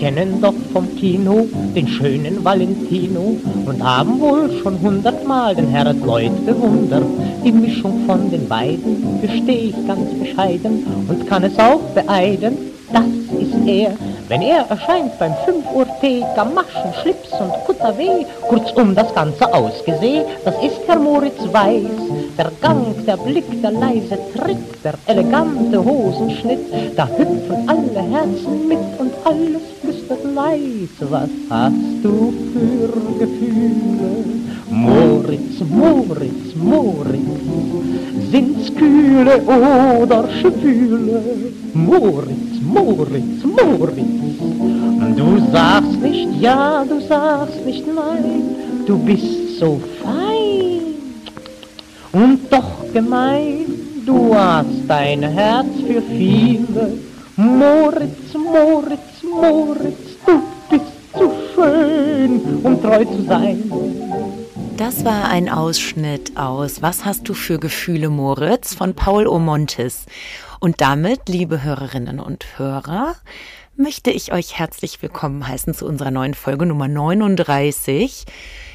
[0.00, 1.46] kennen doch vom Kino
[1.76, 3.36] den schönen Valentino
[3.66, 7.04] und haben wohl schon hundertmal den Herrn Lloyd bewundert.
[7.44, 12.56] Die Mischung von den beiden verstehe ich ganz bescheiden und kann es auch beeiden,
[12.94, 13.04] das
[13.38, 13.92] ist er.
[14.28, 20.24] Wenn er erscheint beim 5 Uhr Tee, Gamaschen, Schlips und Kutter-W, kurzum das Ganze ausgesehen,
[20.46, 21.84] das ist Herr Moritz Weiß.
[22.38, 26.60] Der Gang, der Blick, der leise Tritt, der elegante Hosenschnitt,
[26.96, 29.79] da hüpfen alle Herzen mit und alles
[30.10, 31.10] flüstert leise.
[31.10, 34.24] Was hast du für Gefühle?
[34.70, 37.40] Moritz, Moritz, Moritz,
[38.30, 41.22] sind's kühle oder schwüle?
[41.74, 50.94] Moritz, Moritz, Moritz, du sagst nicht ja, du sagst nicht nein, du bist so fein
[52.12, 53.66] und doch gemein.
[54.06, 56.94] Du hast dein Herz für viele.
[57.36, 63.70] Moritz, Moritz, Moritz, du bist zu schön, um treu zu sein.
[64.76, 70.06] Das war ein Ausschnitt aus Was hast du für Gefühle, Moritz von Paul Omontis.
[70.58, 73.14] Und damit, liebe Hörerinnen und Hörer,
[73.76, 78.24] möchte ich euch herzlich willkommen heißen zu unserer neuen Folge Nummer 39,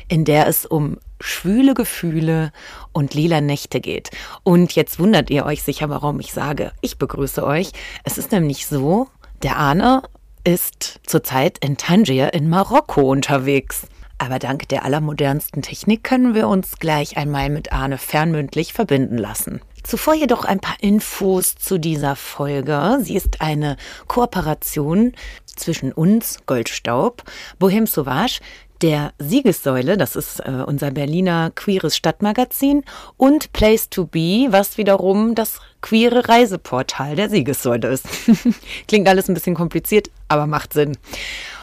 [0.07, 2.51] in der es um schwüle Gefühle
[2.93, 4.11] und lila Nächte geht.
[4.43, 7.71] Und jetzt wundert ihr euch sicher, warum ich sage, ich begrüße euch.
[8.03, 9.07] Es ist nämlich so,
[9.43, 10.03] der Arne
[10.45, 13.87] ist zurzeit in Tangier in Marokko unterwegs.
[14.17, 19.59] Aber dank der allermodernsten Technik können wir uns gleich einmal mit Arne fernmündlich verbinden lassen.
[19.83, 22.99] Zuvor jedoch ein paar Infos zu dieser Folge.
[23.01, 23.75] Sie ist eine
[24.07, 25.13] Kooperation
[25.45, 27.23] zwischen uns, Goldstaub,
[27.59, 28.39] Bohem Sauvage,
[28.81, 32.83] der Siegessäule, das ist äh, unser Berliner queeres Stadtmagazin,
[33.17, 38.07] und Place to Be, was wiederum das queere Reiseportal der Siegessäule ist.
[38.87, 40.97] Klingt alles ein bisschen kompliziert, aber macht Sinn.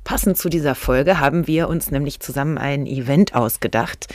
[0.05, 4.07] Passend zu dieser Folge haben wir uns nämlich zusammen ein Event ausgedacht.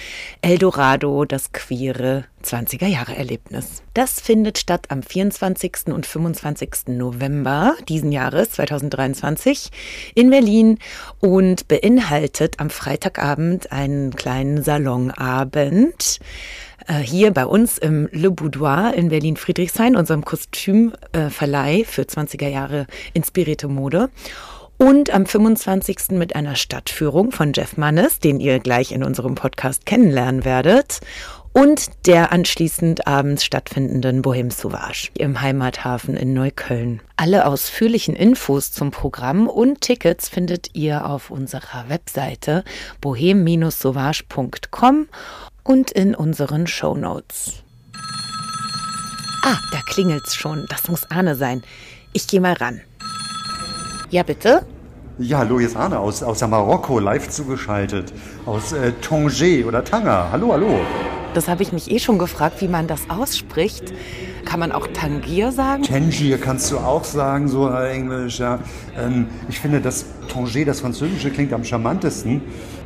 [0.41, 3.83] Eldorado, das queere 20er Jahre Erlebnis.
[3.93, 5.87] Das findet statt am 24.
[5.87, 6.87] und 25.
[6.87, 9.71] November diesen Jahres 2023
[10.15, 10.79] in Berlin
[11.19, 16.19] und beinhaltet am Freitagabend einen kleinen Salonabend
[16.87, 23.67] äh, hier bei uns im Le Boudoir in Berlin-Friedrichshain, unserem Kostümverleih für 20er Jahre inspirierte
[23.67, 24.09] Mode.
[24.77, 26.11] Und am 25.
[26.11, 30.99] mit einer Stadtführung von Jeff Mannes, den ihr gleich in unserem Podcast kennenlernen werdet.
[31.51, 37.01] Und der anschließend abends stattfindenden Bohem Sauvage im Heimathafen in Neukölln.
[37.15, 42.63] Alle ausführlichen Infos zum Programm und Tickets findet ihr auf unserer Webseite
[43.01, 45.07] bohem-sauvage.com
[45.67, 47.63] und in unseren Shownotes.
[49.43, 50.65] Ah, da klingelt's schon.
[50.69, 51.61] Das muss Arne sein.
[52.13, 52.81] Ich gehe mal ran.
[54.09, 54.65] Ja, bitte?
[55.19, 58.13] Ja, hallo, hier ist Arne aus, aus der Marokko live zugeschaltet.
[58.45, 60.31] Aus äh, Tanger oder Tanger.
[60.31, 60.79] Hallo, hallo.
[61.33, 63.93] Das habe ich mich eh schon gefragt, wie man das ausspricht.
[64.45, 65.83] Kann man auch Tangier sagen?
[65.83, 68.59] Tangier kannst du auch sagen, so Englisch, ja.
[68.97, 72.41] Ähm, ich finde, das Tanger, das Französische, klingt am charmantesten.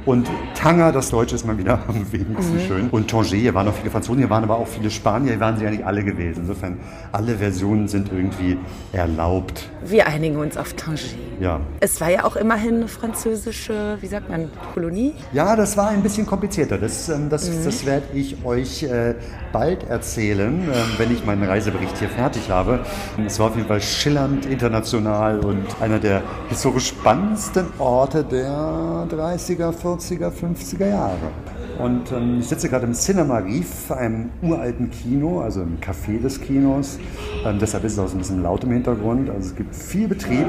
[0.05, 2.89] Und Tanger, das Deutsche, ist mal wieder am wenigsten schön.
[2.89, 5.57] Und Tanger, hier waren auch viele Franzosen, hier waren aber auch viele Spanier, hier waren
[5.57, 6.41] sie ja nicht alle gewesen.
[6.41, 6.79] Insofern,
[7.11, 8.57] alle Versionen sind irgendwie
[8.91, 9.69] erlaubt.
[9.83, 11.17] Wir einigen uns auf Tangier.
[11.39, 11.59] Ja.
[11.79, 15.13] Es war ja auch immerhin eine französische, wie sagt man, Kolonie.
[15.33, 16.77] Ja, das war ein bisschen komplizierter.
[16.77, 19.15] Das, ähm, das, das werde ich euch äh,
[19.51, 22.79] bald erzählen, ähm, wenn ich meinen Reisebericht hier fertig habe.
[23.25, 29.71] Es war auf jeden Fall schillernd, international und einer der historisch spannendsten Orte der 30er,
[29.71, 31.31] 40er, 50er Jahre.
[31.79, 36.39] Und ähm, ich sitze gerade im Cinema Reef, einem uralten Kino, also im Café des
[36.39, 36.99] Kinos.
[37.45, 39.29] Ähm, deshalb ist es auch so ein bisschen laut im Hintergrund.
[39.29, 40.45] Also es gibt viel Betrieb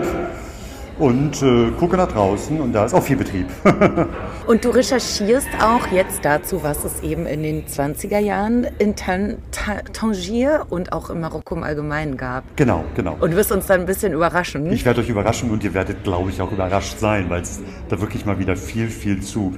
[1.03, 3.49] und äh, gucke nach draußen und da ist auch viel Betrieb.
[4.47, 9.39] Und du recherchierst auch jetzt dazu, was es eben in den 20er Jahren in Tan
[9.53, 12.43] Ta Tangier und auch in Marokko im Allgemeinen gab.
[12.57, 13.17] genau, genau.
[13.21, 14.71] Und wirst uns dann ein bisschen überraschen.
[14.73, 18.01] Ich werde euch überraschen und ihr werdet, glaube ich, auch überrascht sein, weil es da
[18.01, 19.55] wirklich mal wieder viel, viel zu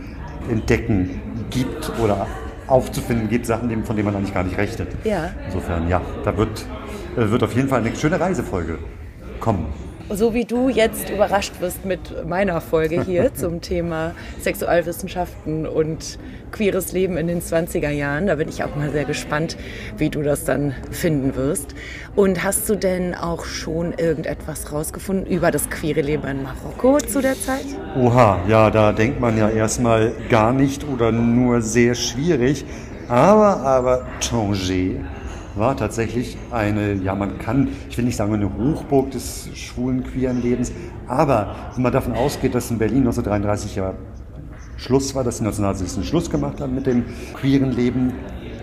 [0.50, 1.20] entdecken
[1.50, 2.26] gibt oder
[2.67, 4.88] aufzufinden gibt, Sachen, von denen man eigentlich gar nicht rechnet.
[5.05, 5.31] Ja.
[5.46, 6.67] Insofern, ja, da wird
[7.17, 8.79] äh, wird auf jeden Fall eine schöne Reisefolge
[9.41, 9.67] kommen.
[10.10, 16.18] So wie du jetzt überrascht wirst mit meiner Folge hier zum Thema Sexualwissenschaften und
[16.52, 18.26] queeres Leben in den 20er Jahren.
[18.26, 19.56] Da bin ich auch mal sehr gespannt,
[19.96, 21.74] wie du das dann finden wirst.
[22.14, 27.22] Und hast du denn auch schon irgendetwas rausgefunden über das queere Leben in Marokko zu
[27.22, 27.64] der Zeit?
[27.96, 32.66] Oha, ja, da denkt man ja erstmal gar nicht oder nur sehr schwierig.
[33.08, 34.54] Aber, aber Tanger
[35.56, 40.42] war tatsächlich eine, ja man kann, ich will nicht sagen eine Hochburg des schwulen, queeren
[40.42, 40.72] Lebens,
[41.06, 43.94] aber wenn man davon ausgeht, dass in Berlin 1933 ja
[44.76, 47.04] Schluss war, dass die Nationalsozialisten Schluss gemacht haben mit dem
[47.34, 48.12] queeren Leben,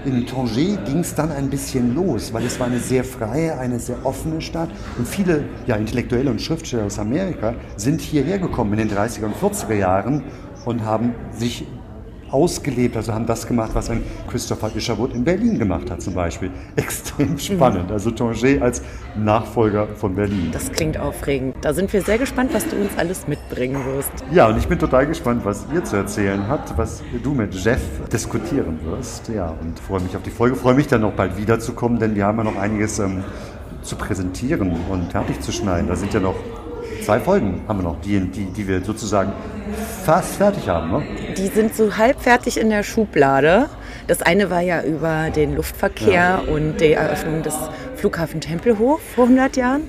[0.03, 3.79] in Tanger ging es dann ein bisschen los, weil es war eine sehr freie, eine
[3.79, 8.87] sehr offene Stadt und viele ja, Intellektuelle und Schriftsteller aus Amerika sind hierher gekommen in
[8.87, 10.23] den 30er und 40er Jahren
[10.65, 11.67] und haben sich
[12.31, 16.51] ausgelebt, also haben das gemacht, was ein Christopher Isherwood in Berlin gemacht hat zum Beispiel.
[16.75, 18.81] Extrem spannend, also Tanger als
[19.16, 20.50] Nachfolger von Berlin.
[20.51, 21.56] Das klingt aufregend.
[21.62, 24.12] Da sind wir sehr gespannt, was du uns alles mitbringen wirst.
[24.31, 27.81] Ja, und ich bin total gespannt, was ihr zu erzählen habt, was du mit Jeff
[28.12, 29.30] diskutieren wirst.
[29.30, 32.25] Ja, und freue mich auf die Folge, freue mich dann noch bald wiederzukommen, denn wir
[32.25, 33.24] haben ja noch einiges ähm,
[33.81, 35.88] zu präsentieren und fertig zu schneiden.
[35.88, 36.36] Da sind ja noch
[37.01, 39.33] zwei Folgen haben wir noch, die, die, die wir sozusagen
[40.03, 40.92] fast fertig haben.
[40.92, 41.03] Ne?
[41.38, 43.69] Die sind so halb fertig in der Schublade.
[44.07, 46.53] Das eine war ja über den Luftverkehr ja.
[46.53, 47.56] und die Eröffnung des
[47.95, 49.83] Flughafen Tempelhof vor 100 Jahren.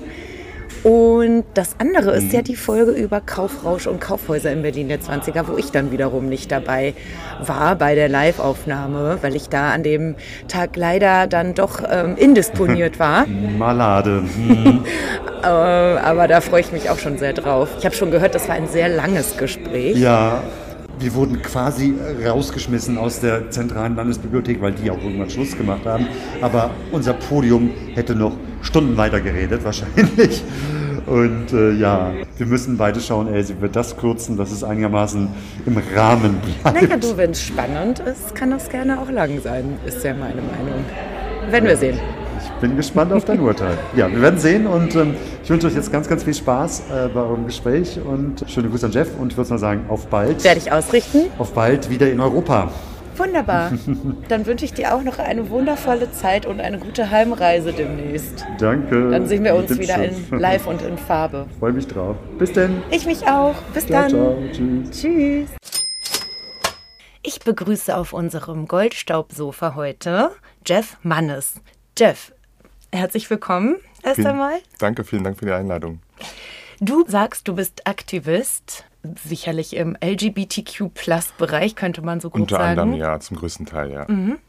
[0.83, 2.31] Und das andere ist mhm.
[2.31, 6.27] ja die Folge über Kaufrausch und Kaufhäuser in Berlin der 20er, wo ich dann wiederum
[6.27, 6.93] nicht dabei
[7.45, 10.15] war bei der Live-Aufnahme, weil ich da an dem
[10.49, 13.25] Tag leider dann doch ähm, indisponiert war.
[13.57, 14.23] Malade.
[14.37, 14.83] Mhm.
[15.43, 17.69] äh, aber da freue ich mich auch schon sehr drauf.
[17.79, 19.97] Ich habe schon gehört, das war ein sehr langes Gespräch.
[19.97, 20.43] Ja,
[20.99, 21.93] wir wurden quasi
[22.25, 26.07] rausgeschmissen aus der zentralen Landesbibliothek, weil die auch irgendwann Schluss gemacht haben.
[26.41, 28.33] Aber unser Podium hätte noch
[28.63, 30.43] Stunden weiter geredet, wahrscheinlich.
[31.05, 35.27] Und äh, ja, wir müssen beide schauen, ey, sie wird das kürzen, dass es einigermaßen
[35.65, 36.81] im Rahmen bleibt.
[36.81, 40.41] Naja, du, wenn es spannend ist, kann das gerne auch lang sein, ist ja meine
[40.41, 40.85] Meinung.
[41.51, 41.99] Werden wir sehen.
[42.41, 43.77] Ich bin gespannt auf dein Urteil.
[43.95, 47.09] Ja, wir werden sehen und ähm, ich wünsche euch jetzt ganz, ganz viel Spaß äh,
[47.13, 50.41] bei eurem Gespräch und schöne Grüße an Jeff und ich würde mal sagen, auf bald.
[50.43, 51.23] Werde ich ausrichten.
[51.37, 52.71] Auf bald wieder in Europa.
[53.17, 53.71] Wunderbar.
[54.27, 58.45] Dann wünsche ich dir auch noch eine wundervolle Zeit und eine gute Heimreise demnächst.
[58.57, 59.11] Danke.
[59.11, 61.47] Dann sehen wir uns wieder in live und in Farbe.
[61.59, 62.17] Freue mich drauf.
[62.39, 62.81] Bis denn.
[62.91, 63.55] Ich mich auch.
[63.73, 64.09] Bis ciao, dann.
[64.09, 64.37] Ciao.
[64.51, 65.01] Tschüss.
[65.01, 65.49] Tschüss.
[67.21, 70.31] Ich begrüße auf unserem Goldstaubsofa heute
[70.65, 71.55] Jeff Mannes.
[71.97, 72.33] Jeff,
[72.91, 74.59] herzlich willkommen erst vielen, einmal.
[74.79, 76.01] Danke, vielen Dank für die Einladung.
[76.81, 78.83] Du sagst, du bist Aktivist,
[79.25, 82.71] sicherlich im LGBTQ-Plus-Bereich, könnte man so gut Unter sagen.
[82.71, 84.05] Unter anderem, ja, zum größten Teil, ja.
[84.07, 84.39] Mhm.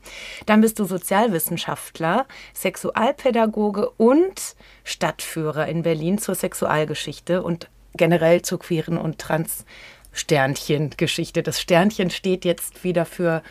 [0.46, 4.54] Dann bist du Sozialwissenschaftler, Sexualpädagoge und
[4.84, 9.64] Stadtführer in Berlin zur Sexualgeschichte und generell zur queeren und trans
[10.12, 11.42] Sternchen-Geschichte.
[11.42, 13.42] Das Sternchen steht jetzt wieder für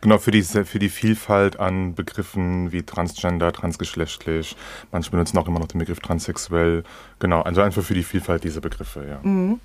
[0.00, 4.54] Genau, für die, für die Vielfalt an Begriffen wie transgender, transgeschlechtlich.
[4.92, 6.84] Manche benutzen auch immer noch den Begriff transsexuell.
[7.18, 9.18] Genau, also einfach für die Vielfalt dieser Begriffe, ja.
[9.22, 9.60] Mhm.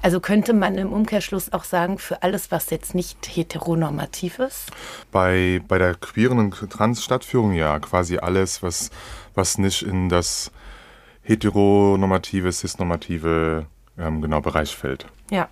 [0.00, 4.70] Also könnte man im Umkehrschluss auch sagen, für alles, was jetzt nicht heteronormativ ist?
[5.12, 8.90] Bei, bei der queeren und Trans-Stadtführung ja, quasi alles, was,
[9.34, 10.50] was nicht in das
[11.22, 13.66] heteronormative, cisnormative
[13.98, 15.06] ähm, genau, Bereich fällt.
[15.30, 15.48] Ja.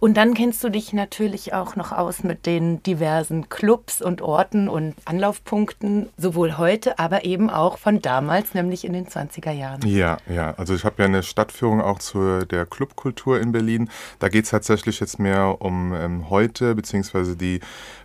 [0.00, 4.68] Und dann kennst du dich natürlich auch noch aus mit den diversen Clubs und Orten
[4.68, 9.86] und Anlaufpunkten, sowohl heute, aber eben auch von damals, nämlich in den 20er Jahren.
[9.86, 10.54] Ja, ja.
[10.56, 13.90] Also ich habe ja eine Stadtführung auch zu der Clubkultur in Berlin.
[14.18, 17.60] Da geht es tatsächlich jetzt mehr um ähm, heute, beziehungsweise die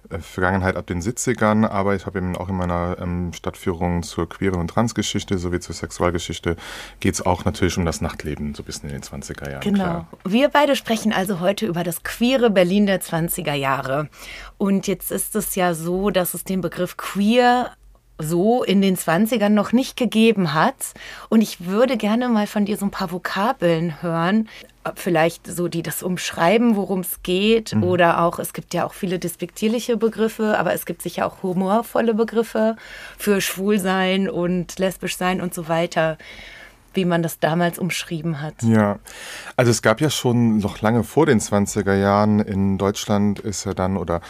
[0.09, 4.27] äh, Vergangenheit ab den 70ern, aber ich habe eben auch in meiner ähm, Stadtführung zur
[4.27, 6.55] queeren und Transgeschichte sowie zur Sexualgeschichte
[6.99, 9.61] geht es auch natürlich um das Nachtleben, so ein bisschen in den 20er Jahren.
[9.61, 9.83] Genau.
[9.83, 10.07] Klar.
[10.25, 14.09] Wir beide sprechen also heute über das queere Berlin der 20er Jahre.
[14.57, 17.71] Und jetzt ist es ja so, dass es den Begriff queer
[18.21, 20.93] so in den 20ern noch nicht gegeben hat.
[21.29, 24.47] Und ich würde gerne mal von dir so ein paar Vokabeln hören,
[24.95, 27.75] vielleicht so, die das umschreiben, worum es geht.
[27.75, 27.83] Mhm.
[27.83, 32.13] Oder auch, es gibt ja auch viele despektierliche Begriffe, aber es gibt sicher auch humorvolle
[32.13, 32.75] Begriffe
[33.17, 36.17] für Schwulsein und lesbisch sein und so weiter
[36.93, 38.55] wie man das damals umschrieben hat.
[38.63, 38.99] Ja,
[39.55, 43.73] also es gab ja schon noch lange vor den 20er Jahren in Deutschland ist ja
[43.73, 44.21] dann oder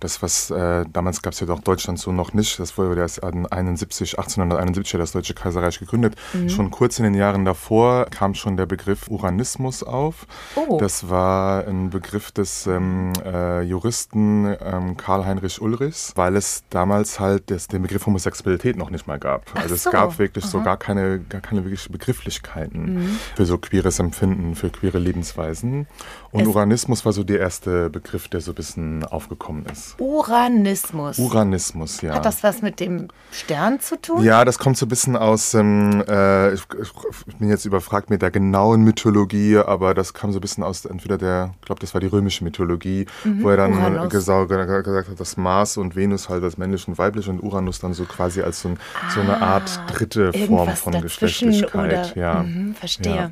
[0.00, 3.22] das, was äh, damals gab es ja doch Deutschland so noch nicht, das wurde erst
[3.22, 6.14] 71, 1871 das Deutsche Kaiserreich gegründet.
[6.32, 6.48] Mhm.
[6.48, 10.26] Schon kurz in den Jahren davor kam schon der Begriff Uranismus auf.
[10.56, 10.78] Oh.
[10.80, 17.50] Das war ein Begriff des ähm, äh, Juristen ähm, Karl-Heinrich Ulrichs, weil es damals halt
[17.50, 19.46] das, den Begriff Homosexualität noch nicht mal gab.
[19.54, 19.74] Also so.
[19.74, 20.50] es gab wirklich Aha.
[20.50, 23.18] so gar keine, gar keine wirkliche Begrifflichkeiten Mhm.
[23.36, 25.86] für so queeres Empfinden, für queere Lebensweisen.
[26.30, 29.87] Und Es- Uranismus war so der erste Begriff, der so ein bisschen aufgekommen ist.
[29.98, 31.18] Uranismus.
[31.18, 32.14] Uranismus, ja.
[32.14, 34.22] Hat das was mit dem Stern zu tun?
[34.22, 38.22] Ja, das kommt so ein bisschen aus, ähm, äh, ich, ich bin jetzt überfragt mit
[38.22, 41.94] der genauen Mythologie, aber das kam so ein bisschen aus entweder der, ich glaube, das
[41.94, 44.08] war die römische Mythologie, wo er dann Mhm.
[44.08, 48.04] Gesagt hat, dass Mars und Venus halt als männlich und weiblich und Uranus dann so
[48.04, 48.78] quasi als so, ein,
[49.14, 51.74] so eine Art dritte Form Ah, von Geschlechtlichkeit.
[51.74, 52.42] oder ja.
[52.42, 53.14] mhm, verstehe.
[53.14, 53.30] Ja.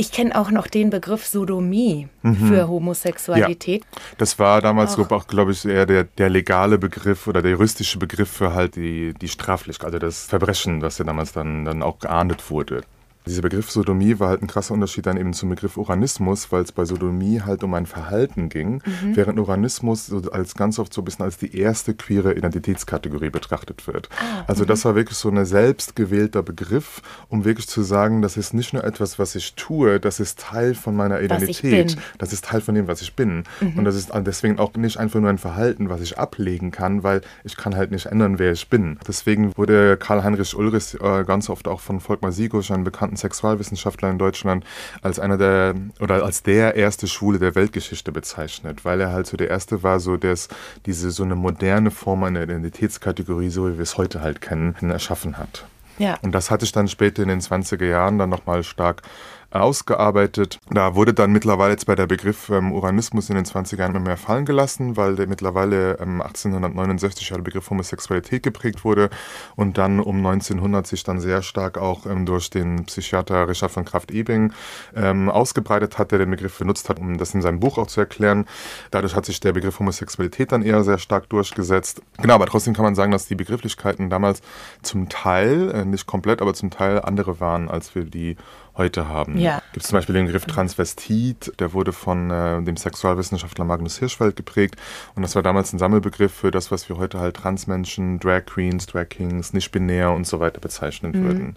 [0.00, 2.36] Ich kenne auch noch den Begriff Sodomie Mhm.
[2.36, 3.84] für Homosexualität.
[4.16, 5.08] Das war damals Auch.
[5.08, 8.76] so auch, glaube ich, eher der, der legale Begriff oder der juristische Begriff für halt
[8.76, 12.82] die, die Straflichkeit, also das Verbrechen, was ja damals dann, dann auch geahndet wurde.
[13.28, 16.72] Dieser Begriff Sodomie war halt ein krasser Unterschied dann eben zum Begriff Uranismus, weil es
[16.72, 18.82] bei Sodomie halt um ein Verhalten ging,
[19.14, 23.86] während Uranismus so als ganz oft so ein bisschen als die erste queere Identitätskategorie betrachtet
[23.86, 24.08] wird.
[24.46, 28.72] also das war wirklich so ein selbstgewählter Begriff, um wirklich zu sagen, das ist nicht
[28.72, 31.96] nur etwas, was ich tue, das ist Teil von meiner Identität.
[32.18, 33.44] Das ist Teil von dem, was ich bin.
[33.60, 37.20] Und das ist deswegen auch nicht einfach nur ein Verhalten, was ich ablegen kann, weil
[37.44, 38.98] ich kann halt nicht ändern, wer ich bin.
[39.06, 44.18] Deswegen wurde Karl-Heinrich Ulrich äh, ganz oft auch von Volkmar Siegusch, einem bekannten Sexualwissenschaftler in
[44.18, 44.64] Deutschland,
[45.02, 49.36] als einer der oder als der erste Schwule der Weltgeschichte bezeichnet, weil er halt so
[49.36, 50.48] der erste war, so der es
[50.86, 55.36] diese so eine moderne Form einer Identitätskategorie, so wie wir es heute halt kennen, erschaffen
[55.36, 55.66] hat.
[55.98, 56.16] Ja.
[56.22, 59.02] Und das hatte ich dann später in den 20er Jahren dann nochmal stark
[59.50, 60.58] ausgearbeitet.
[60.70, 64.04] Da wurde dann mittlerweile jetzt bei der Begriff ähm, Uranismus in den 20er Jahren immer
[64.04, 69.08] mehr fallen gelassen, weil der mittlerweile ähm, 1869 ja der Begriff Homosexualität geprägt wurde
[69.56, 73.86] und dann um 1900 sich dann sehr stark auch ähm, durch den Psychiater Richard von
[73.86, 74.52] Kraft-Ebing
[74.94, 78.00] ähm, ausgebreitet hat, der den Begriff benutzt hat, um das in seinem Buch auch zu
[78.00, 78.44] erklären.
[78.90, 82.02] Dadurch hat sich der Begriff Homosexualität dann eher sehr stark durchgesetzt.
[82.18, 84.42] Genau, aber trotzdem kann man sagen, dass die Begrifflichkeiten damals
[84.82, 88.36] zum Teil, äh, nicht komplett, aber zum Teil andere waren, als wir die
[88.78, 89.38] heute haben.
[89.38, 89.62] Ja.
[89.72, 94.36] Gibt es zum Beispiel den Begriff Transvestit, der wurde von äh, dem Sexualwissenschaftler Magnus Hirschfeld
[94.36, 94.76] geprägt
[95.14, 98.86] und das war damals ein Sammelbegriff für das, was wir heute halt Transmenschen, Drag Queens,
[98.86, 101.56] Drag Kings, nicht-binär und so weiter bezeichnen würden.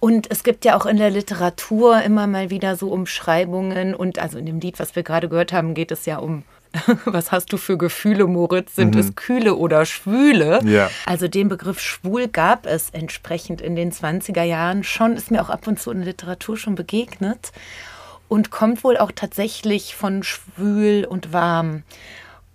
[0.00, 4.36] Und es gibt ja auch in der Literatur immer mal wieder so Umschreibungen und also
[4.36, 6.42] in dem Lied, was wir gerade gehört haben, geht es ja um
[7.04, 8.76] was hast du für Gefühle, Moritz?
[8.76, 10.60] Sind es kühle oder schwüle?
[10.64, 10.90] Ja.
[11.06, 15.50] Also den Begriff schwul gab es entsprechend in den 20er Jahren schon, ist mir auch
[15.50, 17.52] ab und zu in der Literatur schon begegnet
[18.28, 21.82] und kommt wohl auch tatsächlich von schwül und warm.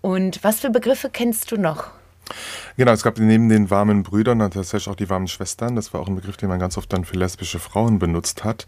[0.02, 1.92] Und was für Begriffe kennst du noch?
[2.78, 5.76] Genau, es gab neben den warmen Brüdern tatsächlich auch die warmen Schwestern.
[5.76, 8.68] Das war auch ein Begriff, den man ganz oft dann für lesbische Frauen benutzt hat.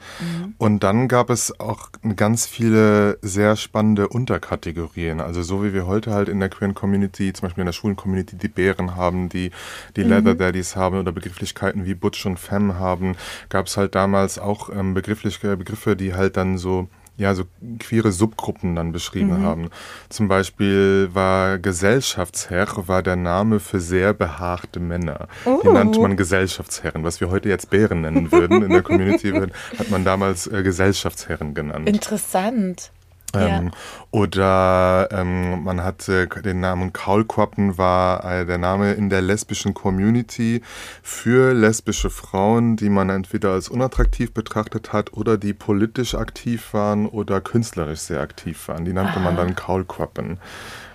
[0.58, 5.22] Und dann gab es auch ganz viele sehr spannende Unterkategorien.
[5.22, 7.96] Also so wie wir heute halt in der queeren Community, zum Beispiel in der schwulen
[7.96, 9.52] Community, die Bären haben, die
[9.96, 13.16] die Leather Daddies haben oder Begrifflichkeiten wie Butch und Femme haben,
[13.50, 16.88] gab es halt damals auch ähm, Begriffe, die halt dann so
[17.20, 17.44] ja, so
[17.80, 19.70] queere Subgruppen dann beschrieben haben.
[20.08, 25.28] Zum Beispiel war Gesellschaftsherr war der Name für sehr behaarte Männer.
[25.64, 27.04] Die nannte man Gesellschaftsherren.
[27.04, 29.32] Was wir heute jetzt Bären nennen würden in der Community,
[29.78, 31.90] hat man damals äh, Gesellschaftsherren genannt.
[31.90, 32.92] Interessant.
[33.36, 33.72] Ähm,
[34.12, 40.62] Oder ähm, man hatte den Namen Kaulquappen war äh, der Name in der lesbischen Community
[41.04, 47.06] für lesbische Frauen, die man entweder als unattraktiv betrachtet hat oder die politisch aktiv waren
[47.06, 48.86] oder künstlerisch sehr aktiv waren.
[48.86, 50.40] Die nannte man dann Kaulquappen.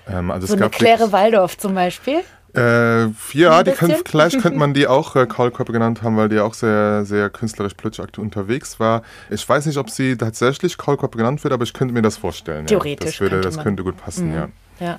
[0.08, 2.20] Ähm, also So es eine gab Claire wirklich- Waldorf zum Beispiel.
[2.56, 6.40] Äh, ja, die können, vielleicht könnte man die auch äh, Kaulquappe genannt haben, weil die
[6.40, 9.02] auch sehr, sehr künstlerisch aktiv unterwegs war.
[9.30, 12.66] Ich weiß nicht, ob sie tatsächlich Kaulquappe genannt wird, aber ich könnte mir das vorstellen.
[12.66, 13.10] Theoretisch Ja.
[13.10, 14.48] Das, würde, könnte das könnte gut passen, ja.
[14.80, 14.98] Ja.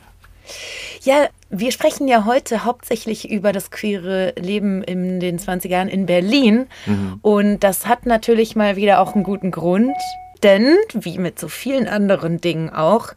[1.02, 6.06] Ja, wir sprechen ja heute hauptsächlich über das queere Leben in den 20er Jahren in
[6.06, 6.68] Berlin.
[7.24, 9.96] Und das hat natürlich mal wieder auch einen guten Grund.
[10.44, 13.14] Denn, wie mit so vielen anderen Dingen auch,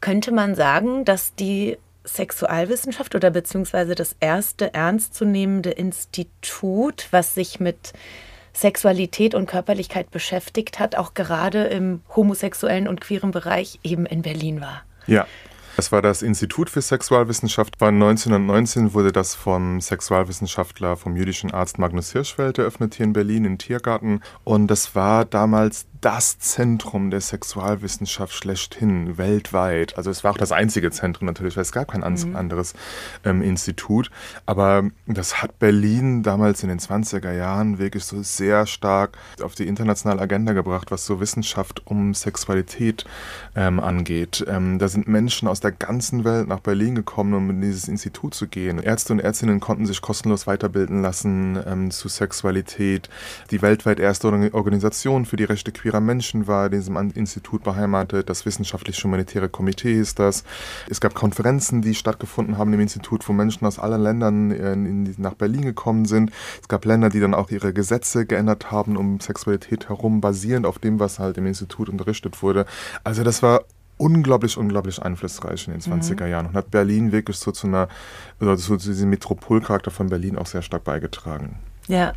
[0.00, 7.92] könnte man sagen, dass die Sexualwissenschaft oder beziehungsweise das erste ernstzunehmende Institut, was sich mit
[8.52, 14.60] Sexualität und Körperlichkeit beschäftigt hat, auch gerade im homosexuellen und queeren Bereich eben in Berlin
[14.60, 14.82] war.
[15.06, 15.26] Ja.
[15.76, 17.80] Das war das Institut für Sexualwissenschaft.
[17.80, 23.46] War 1919 wurde das vom Sexualwissenschaftler, vom jüdischen Arzt Magnus Hirschfeld eröffnet hier in Berlin,
[23.46, 24.20] im Tiergarten.
[24.44, 29.96] Und das war damals das Zentrum der Sexualwissenschaft schlechthin, weltweit.
[29.96, 32.36] Also es war auch das einzige Zentrum natürlich, weil es gab kein mhm.
[32.36, 32.74] anderes
[33.24, 34.10] ähm, Institut.
[34.44, 39.68] Aber das hat Berlin damals in den 20er Jahren wirklich so sehr stark auf die
[39.68, 43.04] internationale Agenda gebracht, was so Wissenschaft um Sexualität
[43.54, 44.44] ähm, angeht.
[44.48, 48.34] Ähm, da sind Menschen aus der ganzen Welt nach Berlin gekommen, um in dieses Institut
[48.34, 48.80] zu gehen.
[48.80, 53.08] Ärzte und Ärztinnen konnten sich kostenlos weiterbilden lassen ähm, zu Sexualität.
[53.52, 58.30] Die weltweit erste Organisation für die Rechte queerer Menschen war in diesem Institut beheimatet.
[58.30, 60.44] Das Wissenschaftlich-Humanitäre Komitee ist das.
[60.88, 65.14] Es gab Konferenzen, die stattgefunden haben im Institut, wo Menschen aus allen Ländern äh, in,
[65.18, 66.32] nach Berlin gekommen sind.
[66.60, 70.78] Es gab Länder, die dann auch ihre Gesetze geändert haben um Sexualität herum, basierend auf
[70.78, 72.64] dem, was halt im Institut unterrichtet wurde.
[73.04, 73.62] Also das war
[73.98, 76.30] unglaublich, unglaublich einflussreich in den 20er mhm.
[76.30, 77.88] Jahren und hat Berlin wirklich so zu einer,
[78.40, 81.58] oder so zu diesem Metropolcharakter von Berlin auch sehr stark beigetragen.
[81.86, 82.12] Ja.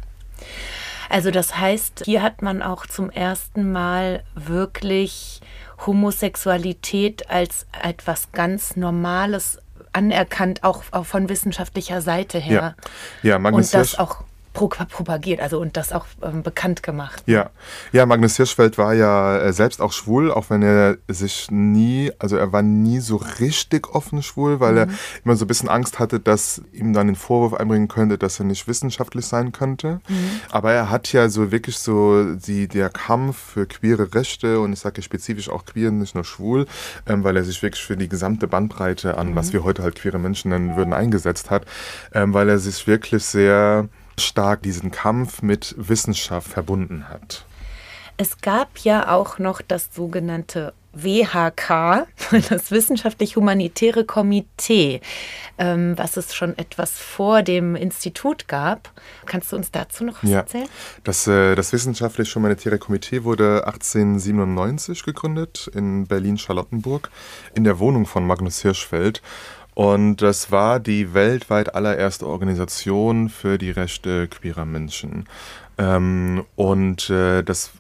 [1.09, 5.41] Also das heißt, hier hat man auch zum ersten Mal wirklich
[5.85, 9.59] Homosexualität als etwas ganz Normales
[9.93, 12.75] anerkannt, auch, auch von wissenschaftlicher Seite her.
[13.23, 14.23] Ja, ja Magnus Und das auch
[14.55, 17.23] propagiert, also und das auch ähm, bekannt gemacht.
[17.25, 17.49] Ja,
[17.91, 22.37] ja, Magnus Hirschfeld war ja äh, selbst auch schwul, auch wenn er sich nie, also
[22.37, 24.77] er war nie so richtig offen schwul, weil mhm.
[24.77, 24.87] er
[25.23, 28.45] immer so ein bisschen Angst hatte, dass ihm dann den Vorwurf einbringen könnte, dass er
[28.45, 29.99] nicht wissenschaftlich sein könnte.
[30.07, 30.29] Mhm.
[30.49, 34.79] Aber er hat ja so wirklich so die, der Kampf für queere Rechte und ich
[34.79, 36.65] sage spezifisch auch queer, nicht nur schwul,
[37.05, 39.35] ähm, weil er sich wirklich für die gesamte Bandbreite an, mhm.
[39.35, 41.65] was wir heute halt queere Menschen nennen würden, eingesetzt hat,
[42.13, 47.45] ähm, weil er sich wirklich sehr stark diesen Kampf mit Wissenschaft verbunden hat.
[48.17, 52.07] Es gab ja auch noch das sogenannte WHK,
[52.49, 55.01] das Wissenschaftlich-Humanitäre Komitee,
[55.57, 58.89] ähm, was es schon etwas vor dem Institut gab.
[59.25, 60.39] Kannst du uns dazu noch was ja.
[60.39, 60.69] erzählen?
[61.03, 67.11] Das, äh, das Wissenschaftlich-Humanitäre Komitee wurde 1897 gegründet in Berlin-Charlottenburg
[67.53, 69.21] in der Wohnung von Magnus Hirschfeld.
[69.75, 75.25] Und das war die weltweit allererste Organisation für die Rechte queerer Menschen.
[75.77, 77.71] Ähm, und äh, das,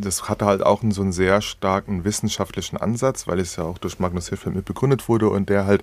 [0.00, 3.98] das hatte halt auch so einen sehr starken wissenschaftlichen Ansatz, weil es ja auch durch
[3.98, 5.82] Magnus Hirschfeld mit begründet wurde und der halt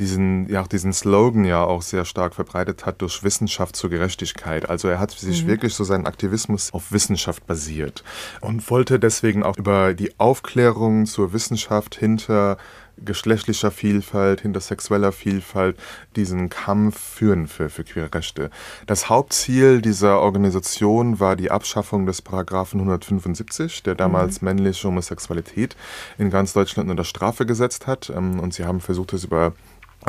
[0.00, 4.68] diesen, ja auch diesen Slogan ja auch sehr stark verbreitet hat durch Wissenschaft zur Gerechtigkeit.
[4.68, 5.48] Also er hat sich mhm.
[5.48, 8.02] wirklich so seinen Aktivismus auf Wissenschaft basiert
[8.40, 12.58] und wollte deswegen auch über die Aufklärung zur Wissenschaft hinter
[13.04, 15.76] geschlechtlicher Vielfalt, hinter sexueller Vielfalt
[16.16, 18.50] diesen Kampf führen für, für queere Rechte.
[18.86, 24.46] Das Hauptziel dieser Organisation war die Abschaffung des Paragraphen 175, der damals mhm.
[24.46, 25.76] männliche Homosexualität
[26.18, 28.10] in ganz Deutschland unter Strafe gesetzt hat.
[28.10, 29.52] Ähm, und sie haben versucht, es über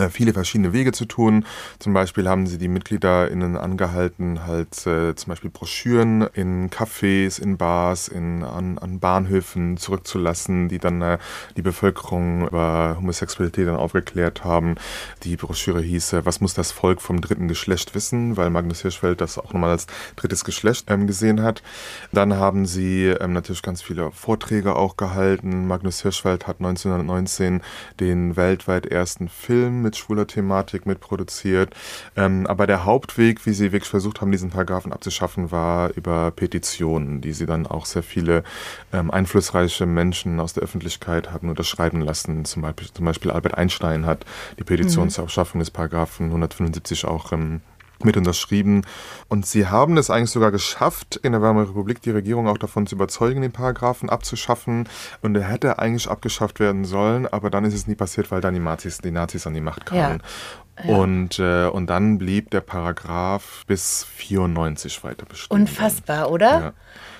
[0.09, 1.45] viele verschiedene Wege zu tun.
[1.79, 7.57] Zum Beispiel haben sie die MitgliederInnen angehalten, halt äh, zum Beispiel Broschüren in Cafés, in
[7.57, 11.17] Bars, in, an, an Bahnhöfen zurückzulassen, die dann äh,
[11.55, 14.75] die Bevölkerung über Homosexualität dann aufgeklärt haben.
[15.23, 18.37] Die Broschüre hieß äh, Was muss das Volk vom dritten Geschlecht wissen?
[18.37, 21.63] Weil Magnus Hirschfeld das auch nochmal als drittes Geschlecht ähm, gesehen hat.
[22.11, 25.67] Dann haben sie ähm, natürlich ganz viele Vorträge auch gehalten.
[25.67, 27.61] Magnus Hirschfeld hat 1919
[27.99, 31.73] den weltweit ersten Film mit schwuler Thematik mitproduziert.
[32.15, 37.21] Ähm, aber der Hauptweg, wie sie wirklich versucht haben, diesen Paragraphen abzuschaffen, war über Petitionen,
[37.21, 38.43] die sie dann auch sehr viele
[38.91, 42.43] ähm, einflussreiche Menschen aus der Öffentlichkeit hatten unterschreiben lassen.
[42.45, 44.25] Zum Beispiel, zum Beispiel Albert Einstein hat
[44.59, 45.09] die Petition mhm.
[45.09, 47.61] zur Abschaffung des Paragraphen 175 auch ähm,
[48.03, 48.85] mit unterschrieben.
[49.27, 52.87] Und sie haben es eigentlich sogar geschafft, in der Weimarer Republik die Regierung auch davon
[52.87, 54.87] zu überzeugen, den Paragraphen abzuschaffen.
[55.21, 58.53] Und er hätte eigentlich abgeschafft werden sollen, aber dann ist es nie passiert, weil dann
[58.53, 60.19] die Nazis, die Nazis an die Macht kamen.
[60.19, 60.25] Ja.
[60.83, 60.95] Ja.
[60.95, 65.61] Und, äh, und dann blieb der Paragraph bis 94 weiter bestehen.
[65.61, 66.59] Unfassbar, oder?
[66.59, 66.73] Ja.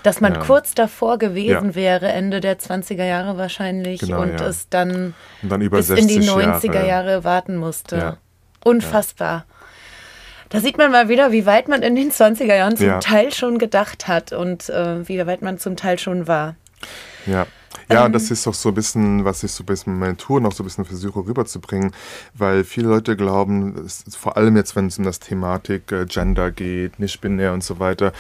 [0.04, 5.16] Dass man kurz davor gewesen wäre, Ende der 20er Jahre wahrscheinlich, genau, und es dann,
[5.42, 8.18] und dann bis in die 90er Jahre, Jahre warten musste.
[8.64, 9.46] Unfassbar.
[10.50, 13.00] Da sieht man mal wieder, wie weit man in den 20er Jahren zum ja.
[13.00, 16.56] Teil schon gedacht hat und äh, wie weit man zum Teil schon war.
[17.26, 17.48] Ja.
[17.90, 20.18] Ja, ähm, das ist auch so ein bisschen, was ich so ein bisschen mit meinen
[20.18, 21.92] Touren auch so ein bisschen versuche rüberzubringen,
[22.34, 27.00] weil viele Leute glauben, vor allem jetzt, wenn es um das Thematik äh, Gender geht,
[27.00, 28.12] nicht binär und so weiter,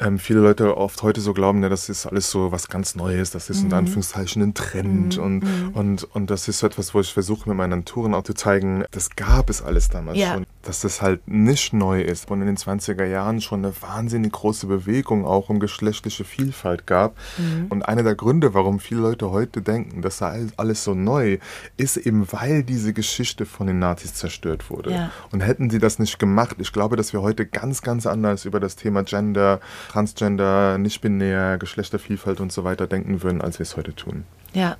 [0.00, 3.30] ähm, viele Leute oft heute so glauben, ja, das ist alles so was ganz Neues,
[3.30, 3.66] das ist mhm.
[3.66, 5.22] in Anführungszeichen ein Trend mhm.
[5.22, 5.70] und, mhm.
[5.74, 8.84] und, und das ist so etwas, wo ich versuche mit meinen Touren auch zu zeigen,
[8.90, 10.34] das gab es alles damals ja.
[10.34, 10.46] schon.
[10.62, 14.66] dass das halt nicht neu ist und in den 20er Jahren schon eine wahnsinnig große
[14.66, 17.16] Bewegung auch um geschlechtliche Vielfalt gab.
[17.38, 17.66] Mhm.
[17.68, 21.38] Und einer der Gründe, warum viele Leute heute denken, das sei alles so neu,
[21.76, 24.92] ist eben, weil diese Geschichte von den Nazis zerstört wurde.
[24.92, 25.10] Ja.
[25.32, 28.60] Und hätten sie das nicht gemacht, ich glaube, dass wir heute ganz, ganz anders über
[28.60, 33.94] das Thema Gender, Transgender, nicht-binär, Geschlechtervielfalt und so weiter denken würden, als wir es heute
[33.94, 34.24] tun.
[34.52, 34.76] Ja.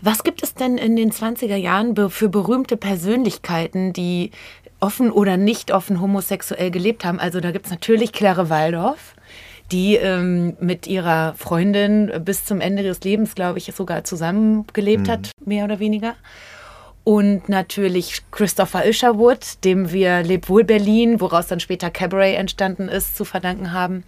[0.00, 4.32] Was gibt es denn in den 20er Jahren für berühmte Persönlichkeiten, die
[4.80, 7.20] offen oder nicht offen homosexuell gelebt haben?
[7.20, 9.14] Also da gibt es natürlich Claire Waldorf,
[9.70, 15.10] die ähm, mit ihrer Freundin bis zum Ende des Lebens, glaube ich, sogar zusammengelebt mhm.
[15.10, 16.16] hat, mehr oder weniger.
[17.04, 23.16] Und natürlich Christopher Isherwood, dem wir Leb wohl Berlin, woraus dann später Cabaret entstanden ist,
[23.16, 24.04] zu verdanken haben.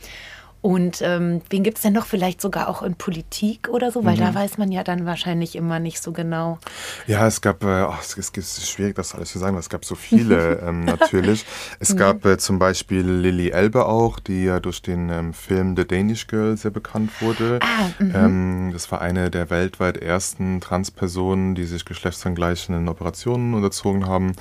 [0.65, 4.03] Und ähm, wen gibt es denn noch vielleicht sogar auch in Politik oder so?
[4.07, 4.21] Weil mhm.
[4.21, 6.59] da weiß man ja dann wahrscheinlich immer nicht so genau.
[7.07, 9.95] Ja, es gab, äh, oh, es, ist, schwierig, das alles zu sagen, es gab so
[9.95, 11.45] viele ähm, natürlich.
[11.81, 11.99] Es mhm.
[11.99, 16.29] gab äh, zum Beispiel Lily Elbe auch, die ja durch den ähm, Film The Danish
[16.29, 17.59] Girl sehr bekannt wurde.
[17.61, 18.13] Ah, mhm.
[18.15, 24.33] ähm, das war eine der weltweit ersten Transpersonen, die sich geschlechtsangleichenden Operationen unterzogen haben.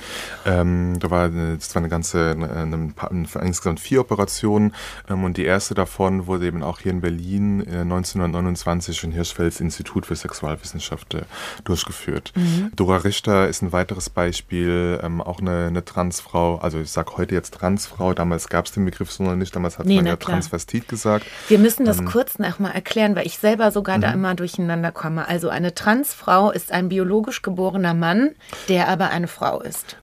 [0.45, 4.73] Ähm, da war, das war eine ganze, eine, eine, eine, insgesamt vier Operationen
[5.09, 9.11] ähm, und die erste davon davon wurde eben auch hier in Berlin äh, 1929 im
[9.11, 11.21] Hirschfels Institut für Sexualwissenschaft äh,
[11.63, 12.31] durchgeführt.
[12.35, 12.71] Mhm.
[12.75, 17.35] Dora Richter ist ein weiteres Beispiel, ähm, auch eine, eine, Transfrau, also ich sage heute
[17.35, 20.15] jetzt Transfrau, damals gab es den Begriff so noch nicht, damals hat nee, man ja
[20.15, 20.33] klar.
[20.33, 21.25] Transvestit gesagt.
[21.47, 24.13] Wir müssen das ähm, kurz nochmal erklären, weil ich selber sogar da mhm.
[24.15, 25.27] immer durcheinander komme.
[25.27, 28.31] Also eine Transfrau ist ein biologisch geborener Mann,
[28.69, 29.97] der aber eine Frau ist.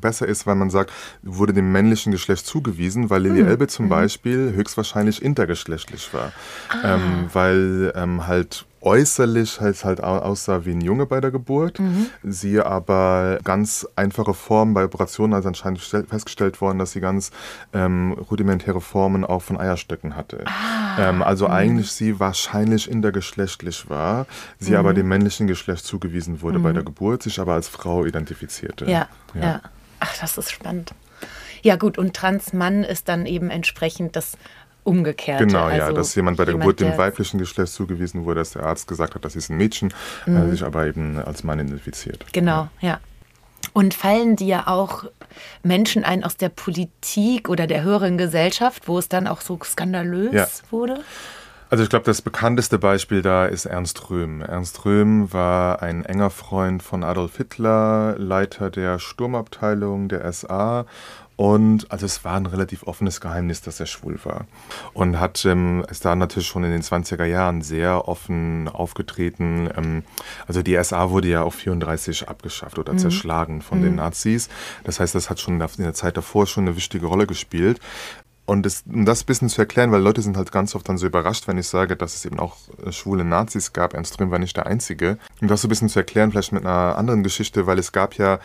[0.00, 3.48] Besser ist, weil man sagt, wurde dem männlichen Geschlecht zugewiesen, weil Lili mhm.
[3.48, 3.90] Elbe zum mhm.
[3.90, 6.32] Beispiel höchstwahrscheinlich intergeschlechtlich geschlechtlich war.
[6.68, 6.94] Ah.
[6.94, 12.06] Ähm, weil ähm, halt äußerlich halt, halt aussah wie ein Junge bei der Geburt, mhm.
[12.22, 17.32] sie aber ganz einfache Formen bei Operationen, also anscheinend festgestellt worden, dass sie ganz
[17.72, 20.44] ähm, rudimentäre Formen auch von Eierstöcken hatte.
[20.46, 21.08] Ah.
[21.08, 21.54] Ähm, also mhm.
[21.54, 24.26] eigentlich sie wahrscheinlich intergeschlechtlich war,
[24.60, 24.76] sie mhm.
[24.78, 26.74] aber dem männlichen Geschlecht zugewiesen wurde bei mhm.
[26.74, 28.84] der Geburt, sich aber als Frau identifizierte.
[28.84, 29.40] Ja, ja.
[29.40, 29.60] ja.
[29.98, 30.92] Ach, das ist spannend.
[31.62, 34.36] Ja gut, und Transmann ist dann eben entsprechend das
[34.86, 35.40] umgekehrt.
[35.40, 38.52] Genau, also ja, dass jemand bei der jemand, Geburt dem weiblichen Geschlecht zugewiesen wurde, dass
[38.52, 39.92] der Arzt gesagt hat, das ist ein Mädchen,
[40.26, 40.50] äh, mhm.
[40.50, 42.24] sich aber eben als Mann identifiziert.
[42.32, 42.88] Genau, ja.
[42.88, 43.00] ja.
[43.72, 45.04] Und fallen dir auch
[45.62, 50.32] Menschen ein aus der Politik oder der höheren Gesellschaft, wo es dann auch so skandalös
[50.32, 50.46] ja.
[50.70, 51.00] wurde?
[51.68, 54.40] Also ich glaube, das bekannteste Beispiel da ist Ernst Röhm.
[54.40, 60.86] Ernst Röhm war ein enger Freund von Adolf Hitler, Leiter der Sturmabteilung der SA
[61.36, 64.46] und also es war ein relativ offenes Geheimnis, dass er schwul war.
[64.94, 69.68] Und hat ähm, ist da natürlich schon in den 20er Jahren sehr offen aufgetreten.
[69.76, 70.02] Ähm,
[70.46, 72.98] also die SA wurde ja auch 34 abgeschafft oder mhm.
[72.98, 73.84] zerschlagen von mhm.
[73.84, 74.48] den Nazis.
[74.84, 77.80] Das heißt, das hat schon in der Zeit davor schon eine wichtige Rolle gespielt.
[78.46, 80.98] Und das, um das ein bisschen zu erklären, weil Leute sind halt ganz oft dann
[80.98, 83.92] so überrascht, wenn ich sage, dass es eben auch äh, schwule Nazis gab.
[83.92, 85.18] Ernst Röhm war nicht der Einzige.
[85.42, 88.14] Um das so ein bisschen zu erklären, vielleicht mit einer anderen Geschichte, weil es gab
[88.14, 88.38] ja,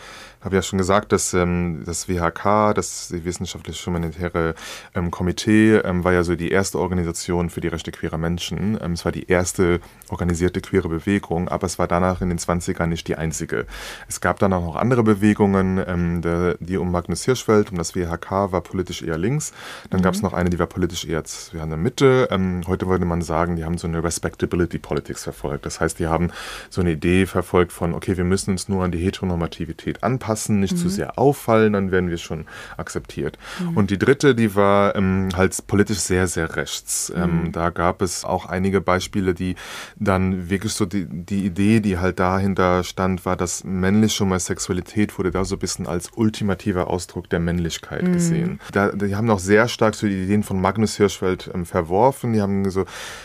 [0.44, 4.54] habe ja schon gesagt, dass ähm, das WHK, das Wissenschaftlich-Humanitäre
[4.94, 8.78] ähm, Komitee, ähm, war ja so die erste Organisation für die Rechte queerer Menschen.
[8.80, 12.86] Ähm, es war die erste organisierte queere Bewegung, aber es war danach in den 20ern
[12.86, 13.66] nicht die einzige.
[14.08, 17.94] Es gab dann auch noch andere Bewegungen, ähm, der, die um Magnus Hirschfeld, um das
[17.94, 19.52] WHK war politisch eher links.
[19.90, 20.04] Dann mhm.
[20.04, 22.28] gab es noch eine, die war politisch eher in der Mitte.
[22.30, 25.66] Ähm, heute würde man sagen, die haben so eine Respectability Politics verfolgt.
[25.66, 26.30] Das heißt, die haben
[26.68, 30.74] so eine Idee verfolgt von, okay, wir müssen uns nur an die Heteronormativität anpassen, nicht
[30.74, 30.78] mhm.
[30.78, 33.38] zu sehr auffallen, dann werden wir schon akzeptiert.
[33.60, 33.76] Mhm.
[33.76, 37.12] Und die dritte, die war ähm, halt politisch sehr, sehr rechts.
[37.14, 37.52] Ähm, mhm.
[37.52, 39.54] da gab es auch einige Beispiele, die
[39.96, 45.30] dann wirklich so die, die Idee, die halt dahinter stand, war, dass männliche Homosexualität wurde
[45.30, 48.12] da so ein bisschen als ultimativer Ausdruck der Männlichkeit mhm.
[48.12, 48.60] gesehen.
[48.72, 52.32] Da, die haben auch sehr stark so die Ideen von Magnus Hirschfeld ähm, verworfen.
[52.32, 52.84] Die haben so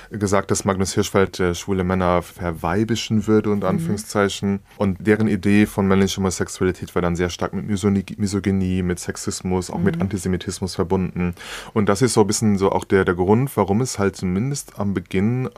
[0.10, 3.78] gesagt, dass Magnus Hirschfeld äh, schwule Männer verweibischen würde, unter mhm.
[3.78, 4.60] Anführungszeichen.
[4.78, 9.78] Und deren Idee von männlicher Homosexualität war dann sehr stark mit Misogynie, mit Sexismus, auch
[9.78, 9.84] mhm.
[9.86, 11.34] mit Antisemitismus verbunden.
[11.74, 14.80] Und das ist so ein bisschen so auch der, der Grund, warum es halt zumindest
[14.80, 15.50] am Beginn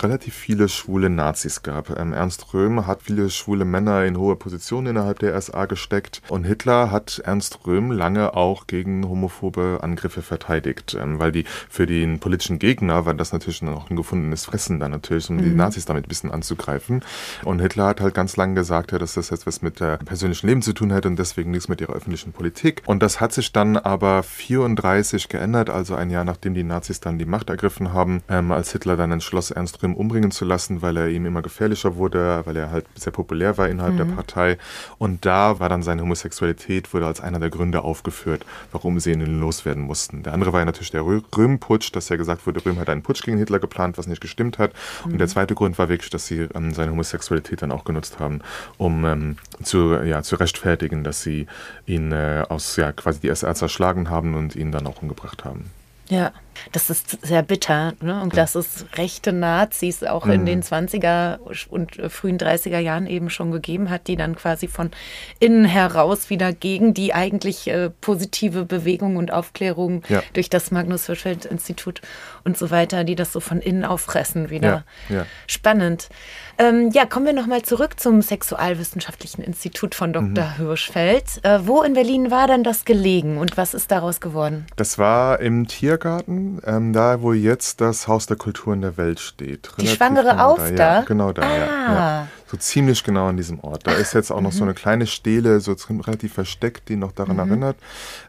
[0.00, 1.96] relativ viele schwule Nazis gab.
[1.98, 6.44] Ähm, Ernst Röhm hat viele schwule Männer in hohe Positionen innerhalb der SA gesteckt und
[6.44, 11.86] Hitler hat Ernst Röhm lange auch gegen homophobe Angriffe verteidigt verteidigt, ähm, weil die für
[11.86, 15.42] den politischen Gegner war das natürlich noch ein gefundenes Fressen dann natürlich, um mhm.
[15.42, 17.02] die Nazis damit ein bisschen anzugreifen.
[17.44, 20.46] Und Hitler hat halt ganz lange gesagt, ja, dass das jetzt was mit der persönlichen
[20.46, 22.82] Leben zu tun hätte und deswegen nichts mit ihrer öffentlichen Politik.
[22.86, 27.18] Und das hat sich dann aber 34 geändert, also ein Jahr nachdem die Nazis dann
[27.18, 30.96] die Macht ergriffen haben, ähm, als Hitler dann entschloss, Ernst Röhm umbringen zu lassen, weil
[30.96, 33.98] er ihm immer gefährlicher wurde, weil er halt sehr populär war innerhalb mhm.
[33.98, 34.58] der Partei.
[34.96, 39.40] Und da war dann seine Homosexualität, wurde als einer der Gründe aufgeführt, warum sie ihn
[39.40, 40.22] loswerden mussten.
[40.22, 43.22] Der andere war ja natürlich der Röhm-Putsch, dass ja gesagt wurde, Röhm hat einen Putsch
[43.22, 44.72] gegen Hitler geplant, was nicht gestimmt hat.
[45.04, 45.12] Mhm.
[45.12, 48.40] Und der zweite Grund war wirklich, dass sie ähm, seine Homosexualität dann auch genutzt haben,
[48.78, 50.69] um ähm, zu, ja, zu rechtfertigen,
[51.04, 51.46] dass sie
[51.86, 55.70] ihn äh, aus ja, quasi die SR zerschlagen haben und ihn dann auch umgebracht haben.
[56.08, 56.32] Ja,
[56.72, 57.94] das ist sehr bitter.
[58.00, 58.20] Ne?
[58.22, 60.32] Und dass es rechte Nazis auch mhm.
[60.32, 64.68] in den 20er und äh, frühen 30er Jahren eben schon gegeben hat, die dann quasi
[64.68, 64.90] von
[65.38, 70.22] innen heraus wieder gegen die eigentlich äh, positive Bewegung und Aufklärung ja.
[70.32, 72.00] durch das Magnus Hirschfeld Institut
[72.44, 74.84] und so weiter, die das so von innen auffressen wieder.
[75.08, 75.16] Ja.
[75.16, 75.26] Ja.
[75.46, 76.08] Spannend.
[76.58, 80.44] Ähm, ja, kommen wir nochmal zurück zum Sexualwissenschaftlichen Institut von Dr.
[80.44, 80.56] Mhm.
[80.56, 81.42] Hirschfeld.
[81.42, 84.66] Äh, wo in Berlin war denn das gelegen und was ist daraus geworden?
[84.76, 89.70] Das war im Tiergarten, ähm, da wo jetzt das Haus der Kulturen der Welt steht.
[89.80, 90.98] Die Schwangere genau Auf da?
[90.98, 91.56] Ja, genau da, ah.
[91.56, 92.28] ja, ja.
[92.46, 93.86] So ziemlich genau an diesem Ort.
[93.86, 97.36] Da ist jetzt auch noch so eine kleine Stele, so relativ versteckt, die noch daran
[97.36, 97.48] mhm.
[97.48, 97.76] erinnert.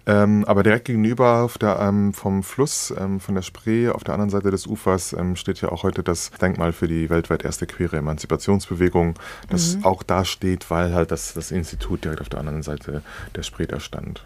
[0.05, 4.13] Ähm, aber direkt gegenüber auf der, ähm, vom Fluss, ähm, von der Spree, auf der
[4.13, 7.65] anderen Seite des Ufers, ähm, steht ja auch heute das Denkmal für die weltweit erste
[7.65, 9.15] queere Emanzipationsbewegung,
[9.49, 9.85] das mhm.
[9.85, 13.01] auch da steht, weil halt das, das Institut direkt auf der anderen Seite
[13.35, 14.23] der Spree da stand.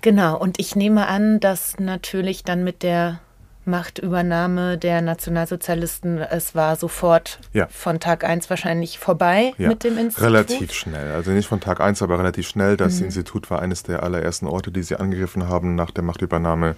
[0.00, 3.20] Genau, und ich nehme an, dass natürlich dann mit der
[3.66, 7.68] Machtübernahme der Nationalsozialisten, es war sofort ja.
[7.68, 9.68] von Tag 1 wahrscheinlich vorbei ja.
[9.68, 10.26] mit dem Institut?
[10.26, 11.12] Relativ schnell.
[11.12, 12.76] Also nicht von Tag 1, aber relativ schnell.
[12.76, 13.06] Das mhm.
[13.06, 16.74] Institut war eines der allerersten Orte, die sie angegriffen haben nach der Machtübernahme.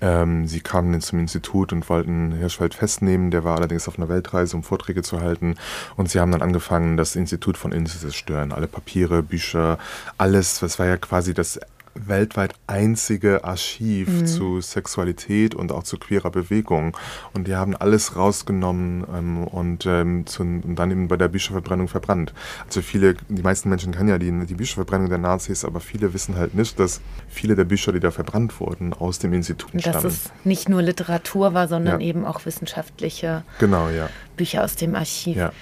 [0.00, 3.30] Ähm, sie kamen zum Institut und wollten Hirschfeld festnehmen.
[3.30, 5.56] Der war allerdings auf einer Weltreise, um Vorträge zu halten.
[5.96, 8.52] Und sie haben dann angefangen, das Institut von innen zu zerstören.
[8.52, 9.78] Alle Papiere, Bücher,
[10.16, 10.60] alles.
[10.60, 11.60] Das war ja quasi das
[11.94, 14.26] weltweit einzige Archiv mhm.
[14.26, 16.96] zu Sexualität und auch zu queerer Bewegung.
[17.34, 21.88] Und die haben alles rausgenommen ähm, und, ähm, zu, und dann eben bei der Bücherverbrennung
[21.88, 22.32] verbrannt.
[22.66, 26.36] Also viele, die meisten Menschen kennen ja die, die Bücherverbrennung der Nazis, aber viele wissen
[26.36, 29.94] halt nicht, dass viele der Bücher, die da verbrannt wurden, aus dem Institut stammen.
[29.94, 32.06] Dass es nicht nur Literatur war, sondern ja.
[32.06, 34.08] eben auch wissenschaftliche genau, ja.
[34.36, 35.36] Bücher aus dem Archiv.
[35.36, 35.52] Ja.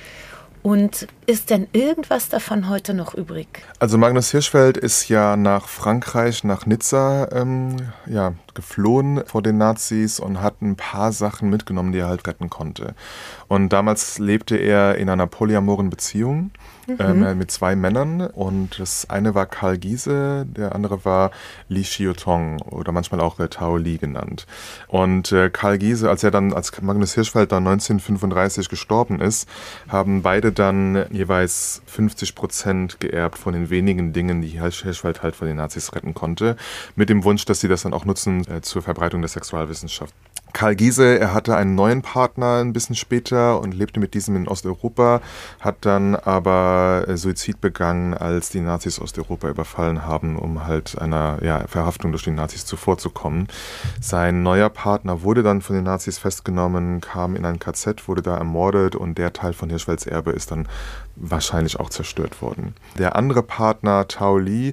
[0.62, 3.62] Und ist denn irgendwas davon heute noch übrig?
[3.78, 10.20] Also Magnus Hirschfeld ist ja nach Frankreich, nach Nizza ähm, ja, geflohen vor den Nazis
[10.20, 12.94] und hat ein paar Sachen mitgenommen, die er halt retten konnte.
[13.48, 16.50] Und damals lebte er in einer polyamoren Beziehung
[16.86, 17.24] mhm.
[17.24, 18.20] ähm, mit zwei Männern.
[18.20, 21.30] Und das eine war Karl Giese, der andere war
[21.68, 24.46] Li Xiutong oder manchmal auch Tao Li genannt.
[24.88, 29.48] Und äh, Karl Giese, als er dann, als Magnus Hirschfeld dann 1935 gestorben ist,
[29.88, 35.46] haben beide dann jeweils 50 Prozent geerbt von den wenigen Dingen, die Hirschfeld halt von
[35.46, 36.56] den Nazis retten konnte,
[36.96, 40.14] mit dem Wunsch, dass sie das dann auch nutzen äh, zur Verbreitung der Sexualwissenschaft.
[40.52, 44.48] Karl Giese, er hatte einen neuen Partner ein bisschen später und lebte mit diesem in
[44.48, 45.20] Osteuropa,
[45.60, 51.38] hat dann aber äh, Suizid begangen, als die Nazis Osteuropa überfallen haben, um halt einer
[51.42, 53.48] ja, Verhaftung durch die Nazis zuvorzukommen.
[54.00, 58.36] Sein neuer Partner wurde dann von den Nazis festgenommen, kam in ein KZ, wurde da
[58.36, 60.66] ermordet und der Teil von Hirschfelds Erbe ist dann
[61.20, 62.74] wahrscheinlich auch zerstört worden.
[62.98, 64.72] Der andere Partner, Tao Li,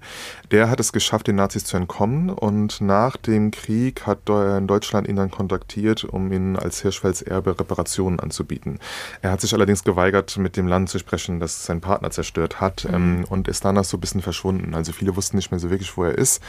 [0.51, 5.17] der hat es geschafft, den Nazis zu entkommen und nach dem Krieg hat Deutschland ihn
[5.17, 8.79] dann kontaktiert, um ihn als Hirschfelds Erbe Reparationen anzubieten.
[9.21, 12.85] Er hat sich allerdings geweigert, mit dem Land zu sprechen, das sein Partner zerstört hat
[12.85, 12.93] mhm.
[12.93, 14.73] ähm, und ist danach so ein bisschen verschwunden.
[14.73, 16.41] Also viele wussten nicht mehr so wirklich, wo er ist.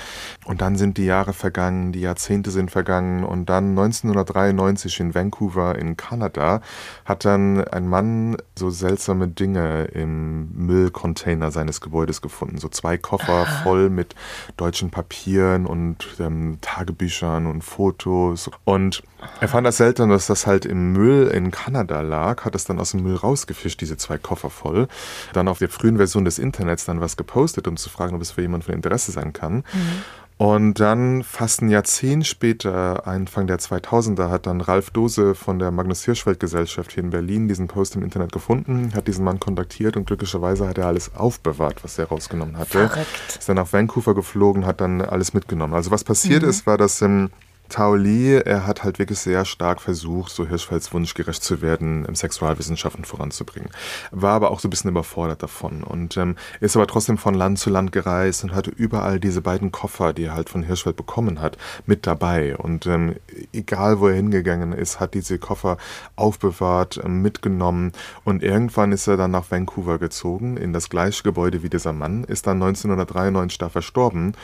[0.45, 5.77] Und dann sind die Jahre vergangen, die Jahrzehnte sind vergangen und dann 1993 in Vancouver
[5.77, 6.61] in Kanada
[7.05, 12.59] hat dann ein Mann so seltsame Dinge im Müllcontainer seines Gebäudes gefunden.
[12.59, 13.63] So zwei Koffer Aha.
[13.63, 14.15] voll mit
[14.57, 18.51] deutschen Papieren und ähm, Tagebüchern und Fotos.
[18.65, 19.03] Und
[19.41, 22.79] er fand das seltsam, dass das halt im Müll in Kanada lag, hat es dann
[22.79, 24.89] aus dem Müll rausgefischt, diese zwei Koffer voll.
[25.33, 28.31] Dann auf der frühen Version des Internets dann was gepostet, um zu fragen, ob es
[28.31, 29.65] für jemanden von Interesse sein kann.
[29.73, 30.03] Mhm.
[30.39, 35.73] Und dann fast ein Jahrzehnt später, Anfang der 2000er, hat dann Ralf Dose von der
[35.73, 39.97] Magnus Hirschfeld Gesellschaft hier in Berlin diesen Post im Internet gefunden, hat diesen Mann kontaktiert
[39.97, 42.89] und glücklicherweise hat er alles aufbewahrt, was er rausgenommen hatte.
[42.89, 43.37] Verrückt.
[43.37, 45.75] Ist dann nach Vancouver geflogen, hat dann alles mitgenommen.
[45.75, 46.51] Also was passiert mhm.
[46.51, 47.31] ist, war, dass im
[47.69, 52.05] Tao Li, er hat halt wirklich sehr stark versucht, so Hirschfelds Wunsch gerecht zu werden,
[52.05, 53.71] im Sexualwissenschaften voranzubringen.
[54.11, 57.59] War aber auch so ein bisschen überfordert davon und ähm, ist aber trotzdem von Land
[57.59, 61.41] zu Land gereist und hatte überall diese beiden Koffer, die er halt von Hirschfeld bekommen
[61.41, 62.57] hat, mit dabei.
[62.57, 63.17] Und ähm,
[63.53, 65.77] egal, wo er hingegangen ist, hat diese Koffer
[66.17, 67.93] aufbewahrt, ähm, mitgenommen
[68.25, 72.25] und irgendwann ist er dann nach Vancouver gezogen, in das gleiche Gebäude wie dieser Mann,
[72.25, 74.35] ist dann 1993 da verstorben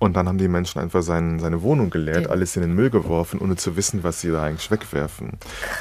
[0.00, 2.30] und dann haben die Menschen einfach sein, seine Wohnung geleert, okay.
[2.30, 5.32] alles in den Müll geworfen, ohne zu wissen, was sie da eigentlich wegwerfen.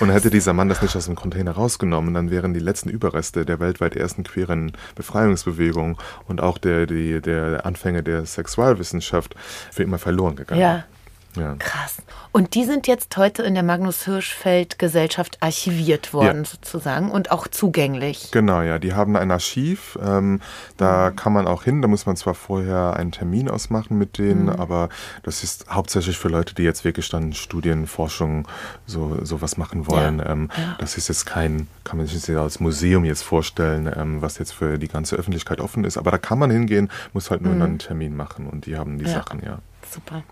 [0.02, 3.46] Und hätte dieser Mann das nicht aus dem Container rausgenommen, dann wären die letzten Überreste
[3.46, 9.36] der weltweit ersten queeren Befreiungsbewegung und auch der, die, der Anfänge der Sexualwissenschaft
[9.72, 10.62] für immer verloren gegangen.
[10.62, 10.84] Ja.
[11.40, 11.56] Ja.
[11.58, 11.98] Krass.
[12.32, 16.46] Und die sind jetzt heute in der Magnus Hirschfeld Gesellschaft archiviert worden, ja.
[16.46, 18.30] sozusagen, und auch zugänglich.
[18.32, 18.78] Genau, ja.
[18.78, 19.98] Die haben ein Archiv.
[20.04, 20.42] Ähm,
[20.78, 21.16] da mhm.
[21.16, 21.82] kann man auch hin.
[21.82, 24.50] Da muss man zwar vorher einen Termin ausmachen mit denen, mhm.
[24.50, 24.90] aber
[25.24, 28.48] das ist hauptsächlich für Leute, die jetzt wirklich dann Studien, Forschung,
[28.86, 30.20] so sowas machen wollen.
[30.20, 30.30] Ja.
[30.30, 30.50] Ähm,
[30.80, 34.54] das ist jetzt kein, kann man sich nicht als Museum jetzt vorstellen, ähm, was jetzt
[34.54, 35.98] für die ganze Öffentlichkeit offen ist.
[35.98, 37.62] Aber da kann man hingehen, muss halt nur mhm.
[37.62, 39.60] einen Termin machen und die haben die Sachen, ja.
[39.90, 40.24] Super.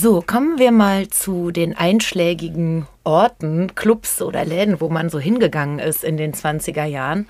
[0.00, 5.78] So, kommen wir mal zu den einschlägigen Orten, Clubs oder Läden, wo man so hingegangen
[5.78, 7.26] ist in den 20er Jahren.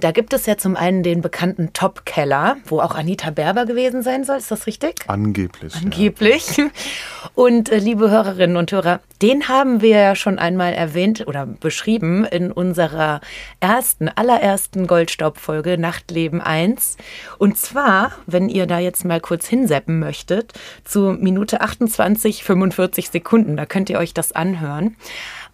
[0.00, 4.02] Da gibt es ja zum einen den bekannten Top Keller, wo auch Anita Berber gewesen
[4.02, 4.38] sein soll.
[4.38, 5.04] Ist das richtig?
[5.06, 5.72] Angeblich.
[5.76, 6.56] Angeblich.
[6.56, 6.66] Ja.
[7.36, 12.24] Und äh, liebe Hörerinnen und Hörer, den haben wir ja schon einmal erwähnt oder beschrieben
[12.24, 13.20] in unserer
[13.60, 16.96] ersten, allerersten Goldstaubfolge Nachtleben 1.
[17.38, 23.56] Und zwar, wenn ihr da jetzt mal kurz hinseppen möchtet, zu Minute 28, 45 Sekunden.
[23.56, 24.96] Da könnt ihr euch das anhören.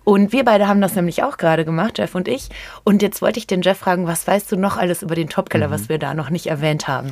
[0.09, 2.49] Und wir beide haben das nämlich auch gerade gemacht, Jeff und ich.
[2.85, 5.67] Und jetzt wollte ich den Jeff fragen, was weißt du noch alles über den Topkeller,
[5.67, 5.73] mhm.
[5.73, 7.11] was wir da noch nicht erwähnt haben?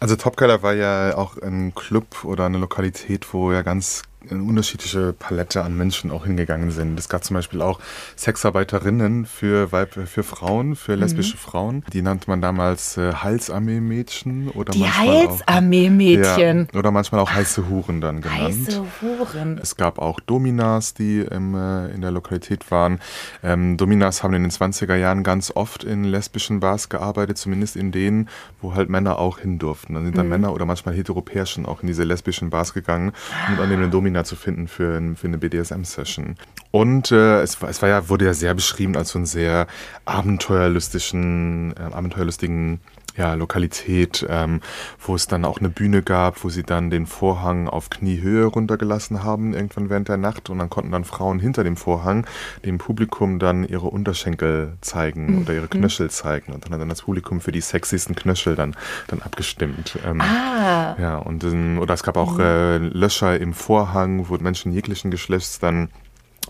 [0.00, 5.12] Also Topkeller war ja auch ein Club oder eine Lokalität, wo ja ganz eine unterschiedliche
[5.12, 6.98] Palette an Menschen auch hingegangen sind.
[6.98, 7.80] Es gab zum Beispiel auch
[8.16, 11.38] Sexarbeiterinnen für, Weib, für Frauen, für lesbische mhm.
[11.38, 11.84] Frauen.
[11.92, 16.68] Die nannte man damals äh, Heilsarmee-Mädchen oder Die Heilsarmee-Mädchen.
[16.72, 18.68] Ja, oder manchmal auch heiße Huren dann genannt.
[18.68, 19.58] Heiße Huren.
[19.58, 23.00] Es gab auch Dominas, die im, äh, in der Lokalität waren.
[23.42, 27.92] Ähm, Dominas haben in den 20er Jahren ganz oft in lesbischen Bars gearbeitet, zumindest in
[27.92, 28.28] denen,
[28.60, 29.94] wo halt Männer auch hin durften.
[29.94, 30.30] Dann sind dann mhm.
[30.30, 33.12] Männer oder manchmal Heteropärchen auch in diese lesbischen Bars gegangen
[33.48, 36.36] und an den Dominas Domina zu finden für, für eine BDSM-Session.
[36.70, 39.66] Und äh, es, es war ja, wurde ja sehr beschrieben als so einen sehr
[40.04, 42.80] abenteuerlustigen, äh, abenteuerlustigen
[43.16, 44.60] ja, Lokalität, ähm,
[44.98, 49.22] wo es dann auch eine Bühne gab, wo sie dann den Vorhang auf Kniehöhe runtergelassen
[49.22, 50.50] haben, irgendwann während der Nacht.
[50.50, 52.26] Und dann konnten dann Frauen hinter dem Vorhang
[52.64, 55.42] dem Publikum dann ihre Unterschenkel zeigen mhm.
[55.42, 56.52] oder ihre Knöchel zeigen.
[56.52, 58.74] Und dann hat dann das Publikum für die sexiesten Knöchel dann,
[59.08, 59.98] dann abgestimmt.
[60.06, 60.96] Ähm, ah.
[60.98, 62.40] Ja, und oder es gab auch mhm.
[62.40, 65.88] äh, Löcher im Vorhang, wo Menschen jeglichen Geschlechts dann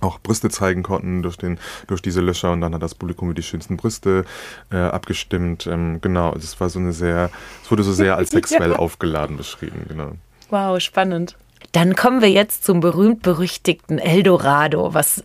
[0.00, 3.34] auch Brüste zeigen konnten durch, den, durch diese Löcher und dann hat das Publikum über
[3.34, 4.24] die schönsten Brüste
[4.70, 5.66] äh, abgestimmt.
[5.66, 7.30] Ähm, genau, es war so eine sehr,
[7.62, 8.76] es wurde so sehr als sexuell ja.
[8.76, 10.12] aufgeladen beschrieben, genau.
[10.50, 11.36] Wow, spannend.
[11.72, 15.22] Dann kommen wir jetzt zum berühmt-berüchtigten Eldorado, was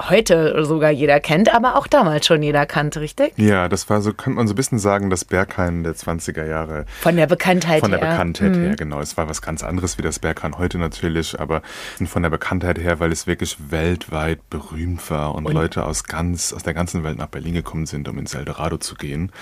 [0.00, 3.32] heute sogar jeder kennt, aber auch damals schon jeder kannte, richtig?
[3.36, 6.84] Ja, das war so, könnte man so ein bisschen sagen, das Berghain der 20er Jahre.
[7.00, 7.80] Von der Bekanntheit her.
[7.80, 8.10] Von der her.
[8.10, 8.62] Bekanntheit mhm.
[8.62, 9.00] her, genau.
[9.00, 11.62] Es war was ganz anderes wie das Berghain heute natürlich, aber
[12.06, 16.52] von der Bekanntheit her, weil es wirklich weltweit berühmt war und, und Leute aus ganz,
[16.52, 19.32] aus der ganzen Welt nach Berlin gekommen sind, um ins Eldorado zu gehen.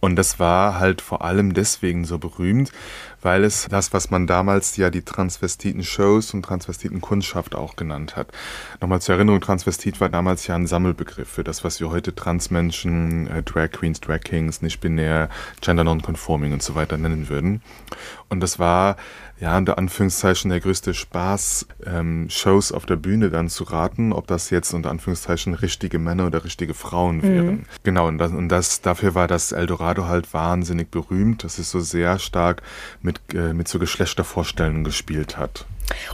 [0.00, 2.72] Und das war halt vor allem deswegen so berühmt,
[3.24, 8.28] weil es das, was man damals ja die Transvestiten-Shows und Transvestiten-Kundschaft auch genannt hat.
[8.80, 13.26] Nochmal zur Erinnerung, Transvestit war damals ja ein Sammelbegriff für das, was wir heute Transmenschen,
[13.28, 15.30] äh, Drag Queens, Drag Kings, nicht binär,
[15.62, 17.62] Gender Nonconforming und so weiter nennen würden.
[18.28, 18.96] Und das war
[19.40, 24.26] ja, unter Anführungszeichen der größte Spaß, ähm, Shows auf der Bühne dann zu raten, ob
[24.26, 27.22] das jetzt unter Anführungszeichen richtige Männer oder richtige Frauen mhm.
[27.22, 27.46] wären.
[27.46, 27.64] Mhm.
[27.82, 31.80] Genau, und, das, und das, dafür war das Eldorado halt wahnsinnig berühmt, dass es so
[31.80, 32.62] sehr stark
[33.02, 35.66] mit, äh, mit so Geschlechtervorstellungen gespielt hat.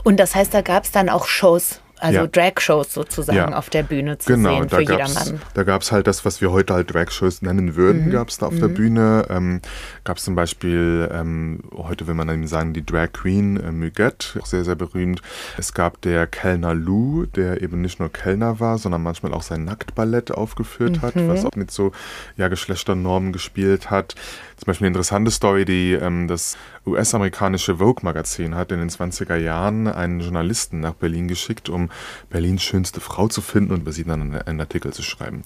[0.03, 2.27] Und das heißt, da gab es dann auch Shows also ja.
[2.27, 3.57] Drag-Shows sozusagen ja.
[3.57, 5.41] auf der Bühne zu genau, sehen für jedermann.
[5.55, 8.11] Da gab es halt das, was wir heute halt Drag-Shows nennen würden, mhm.
[8.11, 8.61] gab es da auf mhm.
[8.61, 9.27] der Bühne.
[9.29, 9.61] Ähm,
[10.05, 14.41] gab es zum Beispiel, ähm, heute will man eben sagen, die Drag Queen äh, Muguette,
[14.41, 15.23] auch sehr, sehr berühmt.
[15.59, 19.65] Es gab der Kellner Lou, der eben nicht nur Kellner war, sondern manchmal auch sein
[19.65, 21.03] Nacktballett aufgeführt mhm.
[21.03, 21.93] hat, was auch mit so
[22.37, 24.15] ja, Geschlechternormen gespielt hat.
[24.61, 29.89] Zum Beispiel eine interessante Story, die ähm, das US-amerikanische Vogue-Magazin hat in den 20er Jahren
[29.89, 31.89] einen Journalisten nach Berlin geschickt, um
[32.29, 35.45] Berlins schönste Frau zu finden und über sie dann einen, Artikel zu schreiben.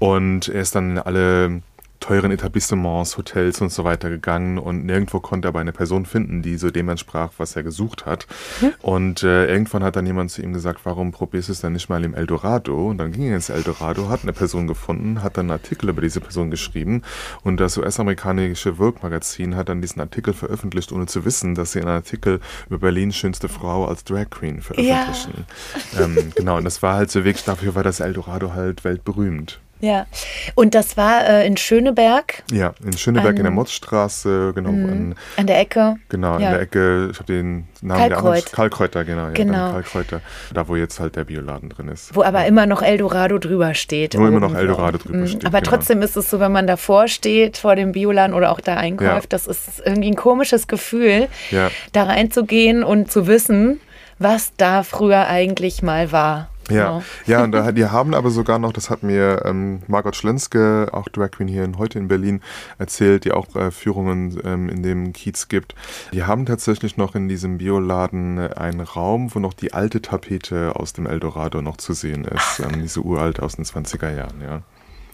[0.00, 1.62] Und er ist dann alle
[2.00, 6.42] teuren Etablissements, Hotels und so weiter gegangen und nirgendwo konnte er aber eine Person finden,
[6.42, 8.26] die so dem entsprach, was er gesucht hat.
[8.60, 8.72] Mhm.
[8.82, 11.88] Und äh, irgendwann hat dann jemand zu ihm gesagt, warum probierst du es dann nicht
[11.88, 12.88] mal im Eldorado?
[12.88, 16.02] Und dann ging er ins Eldorado, hat eine Person gefunden, hat dann einen Artikel über
[16.02, 17.02] diese Person geschrieben
[17.42, 21.88] und das US-amerikanische Vogue-Magazin hat dann diesen Artikel veröffentlicht, ohne zu wissen, dass sie einen
[21.88, 25.46] Artikel über Berlins schönste Frau als Drag Queen veröffentlichen.
[25.92, 26.04] Ja.
[26.04, 29.60] Ähm, genau, und das war halt so wirklich, dafür war das Eldorado halt weltberühmt.
[29.80, 30.06] Ja,
[30.54, 32.42] und das war äh, in Schöneberg?
[32.50, 34.72] Ja, in Schöneberg an, in der Motzstraße, genau.
[34.72, 35.96] Mh, an, an, der Ecke?
[36.08, 36.46] Genau, ja.
[36.46, 39.28] in der Ecke, ich habe den Namen der anderen, Kalkräuter, genau.
[39.34, 39.54] genau.
[39.54, 40.20] Ja, Kalkräuter,
[40.52, 42.14] da wo jetzt halt der Bioladen drin ist.
[42.14, 44.18] Wo aber immer noch Eldorado drüber steht.
[44.18, 45.28] Wo immer noch Eldorado drüber mhm.
[45.28, 45.70] steht, Aber genau.
[45.70, 49.08] trotzdem ist es so, wenn man davor steht, vor dem Bioladen oder auch da einkauft,
[49.10, 49.28] ja.
[49.28, 51.70] das ist irgendwie ein komisches Gefühl, ja.
[51.92, 53.80] da reinzugehen und zu wissen,
[54.18, 56.48] was da früher eigentlich mal war.
[56.76, 60.88] Ja, ja, und da, die haben aber sogar noch, das hat mir ähm, Margot Schlenske,
[60.92, 62.40] auch Drag Queen hier in, heute in Berlin,
[62.78, 65.74] erzählt, die auch äh, Führungen ähm, in dem Kiez gibt.
[66.12, 70.76] Die haben tatsächlich noch in diesem Bioladen äh, einen Raum, wo noch die alte Tapete
[70.76, 72.60] aus dem Eldorado noch zu sehen ist.
[72.60, 74.62] Ähm, diese uralte aus den 20er Jahren, ja.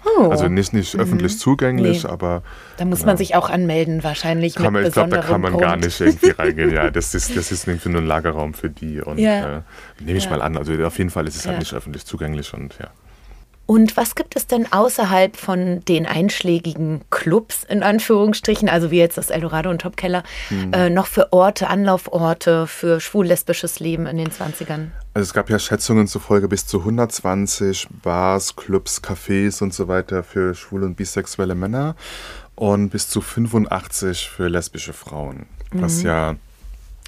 [0.05, 0.29] Oh.
[0.29, 1.01] Also nicht, nicht mhm.
[1.01, 2.11] öffentlich zugänglich, nee.
[2.11, 2.43] aber.
[2.77, 3.11] Da muss genau.
[3.11, 4.55] man sich auch anmelden, wahrscheinlich.
[4.55, 5.65] Kann man, ich glaube, da kann man Grund.
[5.65, 6.71] gar nicht irgendwie reingehen.
[6.71, 9.01] Ja, das ist, das ist irgendwie nur ein Lagerraum für die.
[9.01, 9.59] Und ja.
[9.59, 9.63] äh,
[10.01, 10.31] nehme ich ja.
[10.31, 10.57] mal an.
[10.57, 11.53] Also auf jeden Fall ist es halt ja.
[11.53, 12.89] halt nicht öffentlich zugänglich und ja.
[13.67, 19.17] Und was gibt es denn außerhalb von den einschlägigen Clubs, in Anführungsstrichen, also wie jetzt
[19.17, 20.73] das Eldorado und Topkeller, mhm.
[20.73, 24.89] äh, noch für Orte, Anlauforte für schwul-lesbisches Leben in den 20ern?
[25.15, 30.23] Also es gab ja Schätzungen zufolge bis zu 120 Bars, Clubs, Cafés und so weiter
[30.23, 31.97] für schwule und bisexuelle Männer
[32.57, 36.07] und bis zu 85 für lesbische Frauen, was mhm.
[36.07, 36.37] ja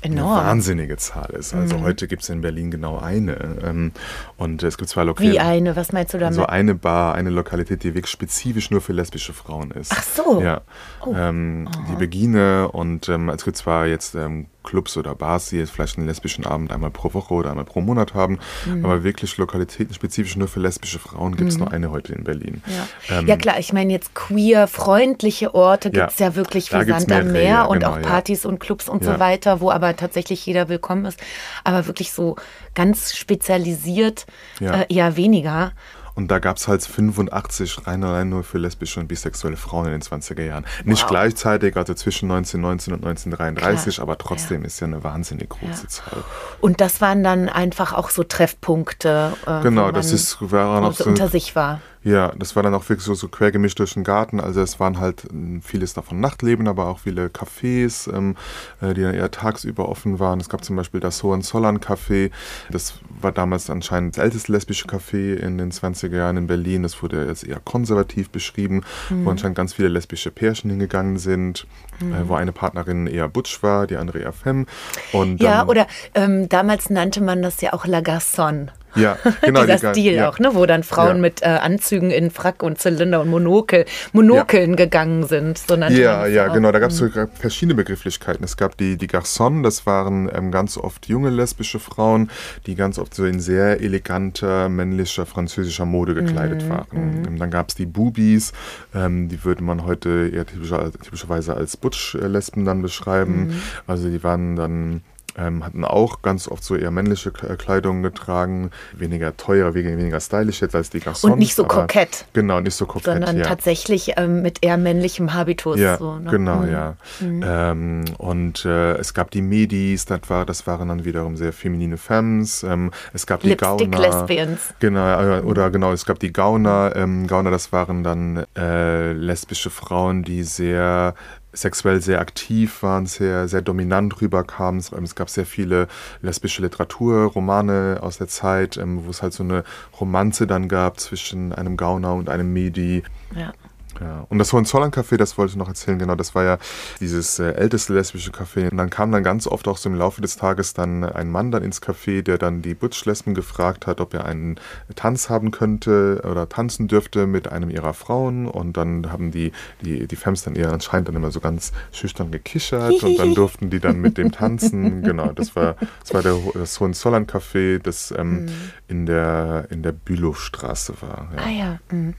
[0.02, 0.38] Enorm.
[0.38, 1.54] eine wahnsinnige Zahl ist.
[1.54, 1.82] Also mhm.
[1.82, 3.58] heute gibt es in Berlin genau eine.
[3.64, 3.92] Ähm,
[4.36, 5.32] und es gibt zwei Lokale.
[5.32, 5.74] Wie eine?
[5.74, 6.34] Was meinst du damit?
[6.34, 9.92] So also eine Bar, eine Lokalität, die wirklich spezifisch nur für lesbische Frauen ist.
[9.96, 10.42] Ach so.
[10.42, 10.60] Ja.
[11.04, 11.14] Oh.
[11.16, 15.70] Ähm, die Begine und ähm, es gibt zwar jetzt ähm, Clubs oder Bars, die jetzt
[15.70, 18.38] vielleicht einen lesbischen Abend einmal pro Woche oder einmal pro Monat haben.
[18.66, 18.84] Mhm.
[18.84, 21.64] Aber wirklich Lokalitäten spezifisch nur für lesbische Frauen gibt es mhm.
[21.64, 22.62] nur eine heute in Berlin.
[22.66, 26.72] Ja, ähm, ja klar, ich meine jetzt queer, freundliche Orte gibt es ja, ja, wirklich
[26.72, 29.70] wie Sand am Meer ja, und genau, auch Partys und Clubs und so weiter, wo
[29.70, 31.18] aber tatsächlich jeder willkommen ist.
[31.64, 32.36] Aber wirklich so
[32.74, 34.26] ganz spezialisiert
[34.60, 35.72] äh, eher weniger.
[36.16, 39.92] Und da gab es halt 85 rein allein nur für lesbische und bisexuelle Frauen in
[39.92, 40.64] den 20er Jahren.
[40.84, 41.10] Nicht wow.
[41.10, 44.02] gleichzeitig, also zwischen 1919 und 1933, Klar.
[44.02, 44.66] aber trotzdem ja.
[44.66, 45.88] ist ja eine wahnsinnig große ja.
[45.88, 46.24] Zahl.
[46.62, 49.34] Und das waren dann einfach auch so Treffpunkte.
[49.46, 51.80] Äh, genau, das ist, war noch so unter sich war.
[52.06, 54.38] Ja, das war dann auch wirklich so, so quer gemischt durch den Garten.
[54.38, 58.36] Also es waren halt hm, vieles davon Nachtleben, aber auch viele Cafés, ähm,
[58.80, 60.38] äh, die dann eher tagsüber offen waren.
[60.38, 62.30] Es gab zum Beispiel das Hohenzollern Café.
[62.70, 66.84] Das war damals anscheinend das älteste lesbische Café in den 20er Jahren in Berlin.
[66.84, 69.24] Das wurde jetzt eher konservativ beschrieben, mhm.
[69.24, 71.66] wo anscheinend ganz viele lesbische Pärchen hingegangen sind,
[72.00, 72.14] äh, mhm.
[72.14, 74.66] äh, wo eine Partnerin eher Butch war, die andere eher Femme.
[75.12, 78.68] Und ja, oder ähm, damals nannte man das ja auch La Garçon.
[78.94, 79.64] Ja, genau.
[79.64, 80.28] Dieser die, Stil ja.
[80.28, 80.50] auch, ne?
[80.54, 81.22] wo dann Frauen ja.
[81.22, 84.76] mit äh, Anzügen in Frack und Zylinder und Monokel, Monokeln ja.
[84.76, 85.58] gegangen sind.
[85.58, 86.72] So ja, ja, genau.
[86.72, 87.28] Da gab es mhm.
[87.34, 88.44] verschiedene Begrifflichkeiten.
[88.44, 92.30] Es gab die, die Garçons, das waren ähm, ganz oft junge lesbische Frauen,
[92.66, 96.68] die ganz oft so in sehr eleganter, männlicher, französischer Mode gekleidet mhm.
[96.68, 97.22] waren.
[97.22, 97.38] Mhm.
[97.38, 98.52] Dann gab es die Boobies,
[98.94, 103.48] ähm, die würde man heute eher typischer, typischerweise als Butch-Lesben dann beschreiben.
[103.48, 103.62] Mhm.
[103.86, 105.02] Also die waren dann
[105.36, 110.74] ähm, hatten auch ganz oft so eher männliche Kleidung getragen, weniger teuer, weniger stylisch jetzt
[110.74, 111.32] als die Garçons.
[111.32, 112.26] Und nicht so kokett.
[112.32, 113.44] Genau, nicht so kokett, Sondern ja.
[113.44, 115.78] tatsächlich ähm, mit eher männlichem Habitus.
[115.78, 116.30] Ja, so, ne?
[116.30, 116.70] genau, mhm.
[116.70, 116.96] ja.
[117.20, 117.44] Mhm.
[117.46, 121.96] Ähm, und äh, es gab die Medis, das, war, das waren dann wiederum sehr feminine
[121.96, 122.62] Femmes.
[122.62, 123.98] Ähm, es gab die Lipstick Gauner.
[123.98, 124.74] Lesbians.
[124.80, 126.92] Genau, äh, oder genau, es gab die Gauner.
[126.94, 131.14] Ähm, Gauner, das waren dann äh, lesbische Frauen, die sehr
[131.56, 134.80] sexuell sehr aktiv waren, sehr, sehr dominant rüberkamen.
[134.80, 135.88] Es gab sehr viele
[136.22, 139.64] lesbische Literatur, Romane aus der Zeit, ähm, wo es halt so eine
[140.00, 143.02] Romanze dann gab zwischen einem Gauner und einem Medi.
[143.34, 143.52] Ja.
[144.00, 146.58] Ja, und das Hohenzollern-Café, das wollte ich noch erzählen, genau, das war ja
[147.00, 148.70] dieses äh, älteste lesbische Café.
[148.70, 151.50] Und dann kam dann ganz oft auch so im Laufe des Tages dann ein Mann
[151.50, 154.58] dann ins Café, der dann die Butch-Lesben gefragt hat, ob er einen
[154.94, 158.46] Tanz haben könnte oder tanzen dürfte mit einem ihrer Frauen.
[158.46, 162.30] Und dann haben die, die, die Femmes dann eher anscheinend dann immer so ganz schüchtern
[162.30, 165.02] gekichert und dann durften die dann mit dem tanzen.
[165.02, 168.48] Genau, das war, das war der, das Hohenzollern-Café, das ähm, mhm.
[168.88, 171.30] in der, in der Bülowstraße war.
[171.36, 171.42] Ja.
[171.42, 171.78] Ah ja.
[171.90, 172.14] Mhm.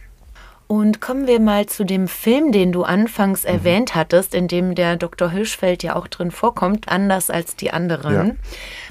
[0.68, 3.50] Und kommen wir mal zu dem Film, den du anfangs mhm.
[3.50, 5.32] erwähnt hattest, in dem der Dr.
[5.32, 8.36] Hirschfeld ja auch drin vorkommt, anders als die anderen, ja.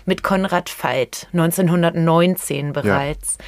[0.07, 3.37] mit Konrad Veit, 1919 bereits.
[3.39, 3.45] Ja.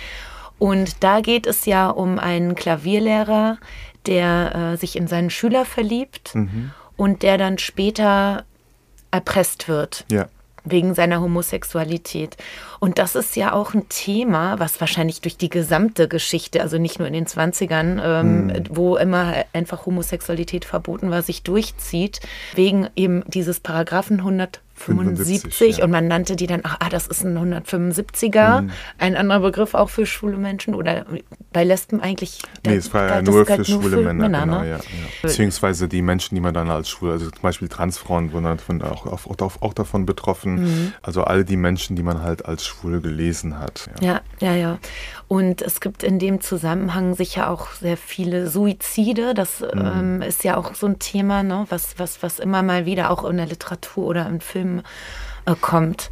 [0.58, 3.58] Und da geht es ja um einen Klavierlehrer,
[4.06, 6.72] der äh, sich in seinen Schüler verliebt Mhm.
[6.96, 8.44] und der dann später
[9.10, 10.26] erpresst wird Ja.
[10.64, 12.36] wegen seiner Homosexualität.
[12.80, 16.98] Und das ist ja auch ein Thema, was wahrscheinlich durch die gesamte Geschichte, also nicht
[16.98, 22.20] nur in den 20ern, ähm, wo immer einfach Homosexualität verboten war, sich durchzieht,
[22.54, 25.84] wegen eben dieses Paragraphen 175 75, ja.
[25.84, 28.68] und man nannte die dann, ach, ah, das ist ein 175er,
[28.98, 31.04] ein anderer Begriff auch für schwule Menschen oder
[31.52, 32.40] bei Lesben eigentlich.
[32.64, 34.68] Nee, es war ja nur für schwule Männer, genau, ne?
[34.68, 34.82] ja, ja.
[35.22, 39.06] Beziehungsweise die Menschen, die man dann als schwul, also zum Beispiel Transfrauen wurden davon auch,
[39.06, 40.62] auch, auch, davon betroffen.
[40.62, 40.92] Mhm.
[41.02, 43.90] Also alle die Menschen, die man halt als schwul gelesen hat.
[44.00, 44.20] Ja.
[44.40, 44.78] Ja, ja, ja.
[45.26, 49.34] Und es gibt in dem Zusammenhang sicher auch sehr viele Suizide.
[49.34, 53.10] Das ähm, ist ja auch so ein Thema, ne, was, was, was immer mal wieder
[53.10, 54.82] auch in der Literatur oder im Film
[55.46, 56.10] äh, kommt.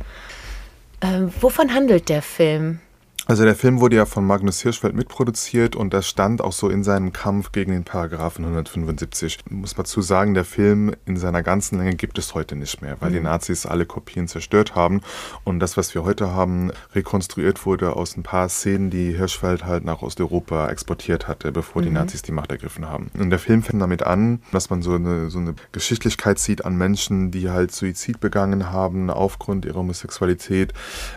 [1.00, 2.80] Ähm, wovon handelt der Film?
[3.28, 6.84] Also der Film wurde ja von Magnus Hirschfeld mitproduziert und das stand auch so in
[6.84, 9.38] seinem Kampf gegen den Paragraphen 175.
[9.50, 12.98] Muss man zu sagen, der Film in seiner ganzen Länge gibt es heute nicht mehr,
[13.00, 15.00] weil die Nazis alle Kopien zerstört haben
[15.42, 19.84] und das, was wir heute haben, rekonstruiert wurde aus ein paar Szenen, die Hirschfeld halt
[19.84, 23.10] nach Osteuropa exportiert hatte, bevor die Nazis die Macht ergriffen haben.
[23.18, 26.76] Und der Film fängt damit an, dass man so eine, so eine Geschichtlichkeit sieht an
[26.76, 30.72] Menschen, die halt Suizid begangen haben aufgrund ihrer Homosexualität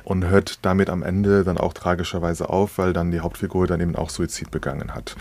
[0.05, 3.95] und hört damit am Ende dann auch tragischerweise auf, weil dann die Hauptfigur dann eben
[3.95, 5.15] auch Suizid begangen hat.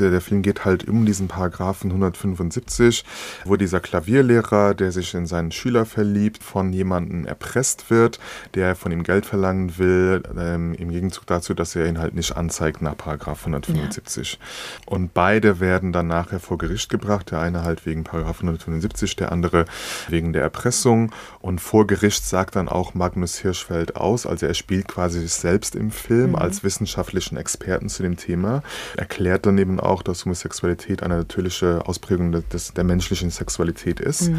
[0.00, 3.04] Äh, Der Film geht halt um diesen Paragraphen 175,
[3.44, 8.18] wo dieser Klavierlehrer, der sich in seinen Schüler verliebt, von jemandem erpresst wird,
[8.54, 12.36] der von ihm Geld verlangen will, ähm, im Gegenzug dazu, dass er ihn halt nicht
[12.36, 14.38] anzeigt nach Paragraph 175.
[14.86, 19.30] Und beide werden dann nachher vor Gericht gebracht, der eine halt wegen Paragraph 175, der
[19.30, 19.64] andere
[20.08, 21.12] wegen der Erpressung.
[21.40, 25.76] Und vor Gericht sagt dann auch Magnus Hirschfeld aus, also er spielt quasi sich selbst
[25.76, 28.62] im Film als wissenschaftlichen Experten zu dem Thema,
[28.96, 34.30] erklärt dann eben auch, dass Homosexualität eine natürliche Ausprägung des- der menschlichen Sexualität ist.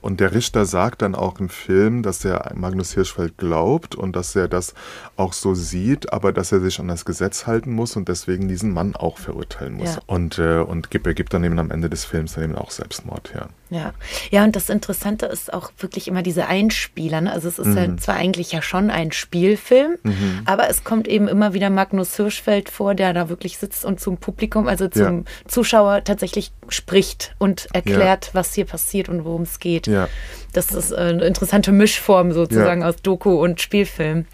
[0.00, 4.34] Und der Richter sagt dann auch im Film, dass er Magnus Hirschfeld glaubt und dass
[4.36, 4.74] er das
[5.16, 8.72] auch so sieht, aber dass er sich an das Gesetz halten muss und deswegen diesen
[8.72, 9.96] Mann auch verurteilen muss.
[9.96, 10.02] Ja.
[10.06, 12.70] Und, äh, und gibt, er gibt dann eben am Ende des Films dann eben auch
[12.70, 13.48] Selbstmord her.
[13.70, 13.92] Ja.
[14.30, 17.20] ja, und das Interessante ist auch wirklich immer diese Einspieler.
[17.22, 17.32] Ne?
[17.32, 17.76] Also es ist Mhm.
[17.76, 19.96] ja zwar eigentlich ja schon ein Spielfilm,
[20.44, 24.18] aber es kommt eben immer wieder Magnus Hirschfeld vor, der da wirklich sitzt und zum
[24.18, 25.24] Publikum, also zum Ja.
[25.48, 29.86] Zuschauer tatsächlich spricht und erklärt, was hier passiert und worum es geht.
[29.88, 30.08] Ja.
[30.54, 32.88] Das ist äh, eine interessante Mischform sozusagen Ja.
[32.88, 34.24] aus Doku und Spielfilm.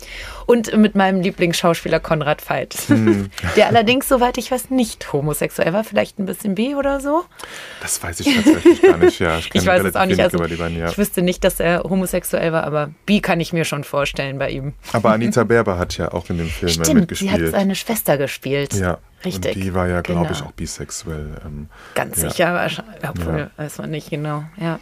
[0.47, 3.31] Und mit meinem Lieblingsschauspieler Konrad Veit, Hm.
[3.57, 7.25] der allerdings, soweit ich weiß, nicht homosexuell war, vielleicht ein bisschen bi oder so.
[7.81, 9.39] Das weiß ich tatsächlich gar nicht, ja.
[9.39, 10.21] Ich kenne weiß es auch nicht.
[10.21, 10.89] Also, beiden, ja.
[10.91, 14.51] Ich wüsste nicht, dass er homosexuell war, aber bi kann ich mir schon vorstellen bei
[14.51, 14.75] ihm.
[14.93, 17.33] Aber Anita Berber hat ja auch in dem Film Stimmt, sie mitgespielt.
[17.33, 18.75] hat seine Schwester gespielt.
[18.75, 19.55] ja, Richtig.
[19.57, 20.49] Und die war ja, glaube ich, Genau.
[20.51, 21.29] auch bisexuell.
[21.45, 22.31] Ähm, Ganz ja.
[22.31, 22.69] sicher,
[23.09, 23.51] obwohl, Ja.
[23.65, 24.45] weiß man nicht genau.
[24.61, 24.79] Ja.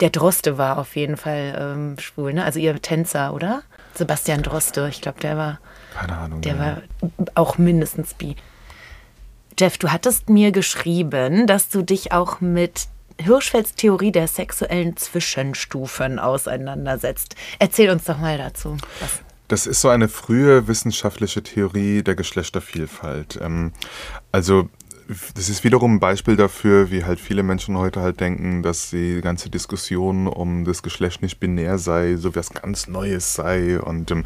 [0.00, 2.44] Der Droste war auf jeden Fall ähm, schwul, ne?
[2.44, 3.62] Also ihr Tänzer, oder?
[3.94, 5.60] Sebastian Droste, ich glaube, der war,
[5.94, 6.40] Keine Ahnung.
[6.40, 6.58] der ja.
[6.58, 6.82] war
[7.34, 8.36] auch mindestens bi.
[9.58, 12.86] Jeff, du hattest mir geschrieben, dass du dich auch mit
[13.18, 17.36] Hirschfelds Theorie der sexuellen Zwischenstufen auseinandersetzt.
[17.58, 18.78] Erzähl uns doch mal dazu.
[19.00, 19.20] Was?
[19.48, 23.38] Das ist so eine frühe wissenschaftliche Theorie der Geschlechtervielfalt.
[23.42, 23.72] Ähm,
[24.32, 24.70] also
[25.34, 29.20] das ist wiederum ein Beispiel dafür, wie halt viele Menschen heute halt denken, dass die
[29.20, 34.24] ganze Diskussion um das Geschlecht nicht binär sei, so was ganz Neues sei und, ähm,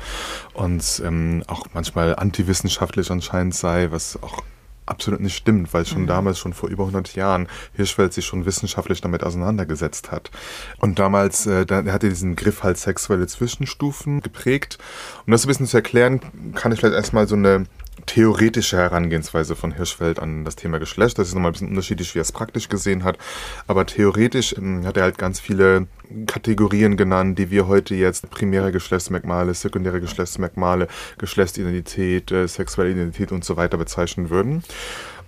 [0.52, 4.42] und ähm, auch manchmal antiwissenschaftlich anscheinend sei, was auch
[4.86, 9.00] absolut nicht stimmt, weil schon damals, schon vor über 100 Jahren, Hirschfeld sich schon wissenschaftlich
[9.00, 10.30] damit auseinandergesetzt hat.
[10.78, 14.78] Und damals, äh, da, er hatte diesen Griff halt sexuelle Zwischenstufen geprägt.
[15.26, 16.20] Um das ein bisschen zu erklären,
[16.54, 17.64] kann ich vielleicht erstmal so eine
[18.06, 21.18] theoretische Herangehensweise von Hirschfeld an das Thema Geschlecht.
[21.18, 23.18] Das ist nochmal ein bisschen unterschiedlich, wie er es praktisch gesehen hat.
[23.66, 25.86] Aber theoretisch ähm, hat er halt ganz viele
[26.26, 30.88] Kategorien genannt, die wir heute jetzt primäre Geschlechtsmerkmale, sekundäre Geschlechtsmerkmale,
[31.18, 34.62] Geschlechtsidentität, äh, sexuelle Identität und so weiter bezeichnen würden.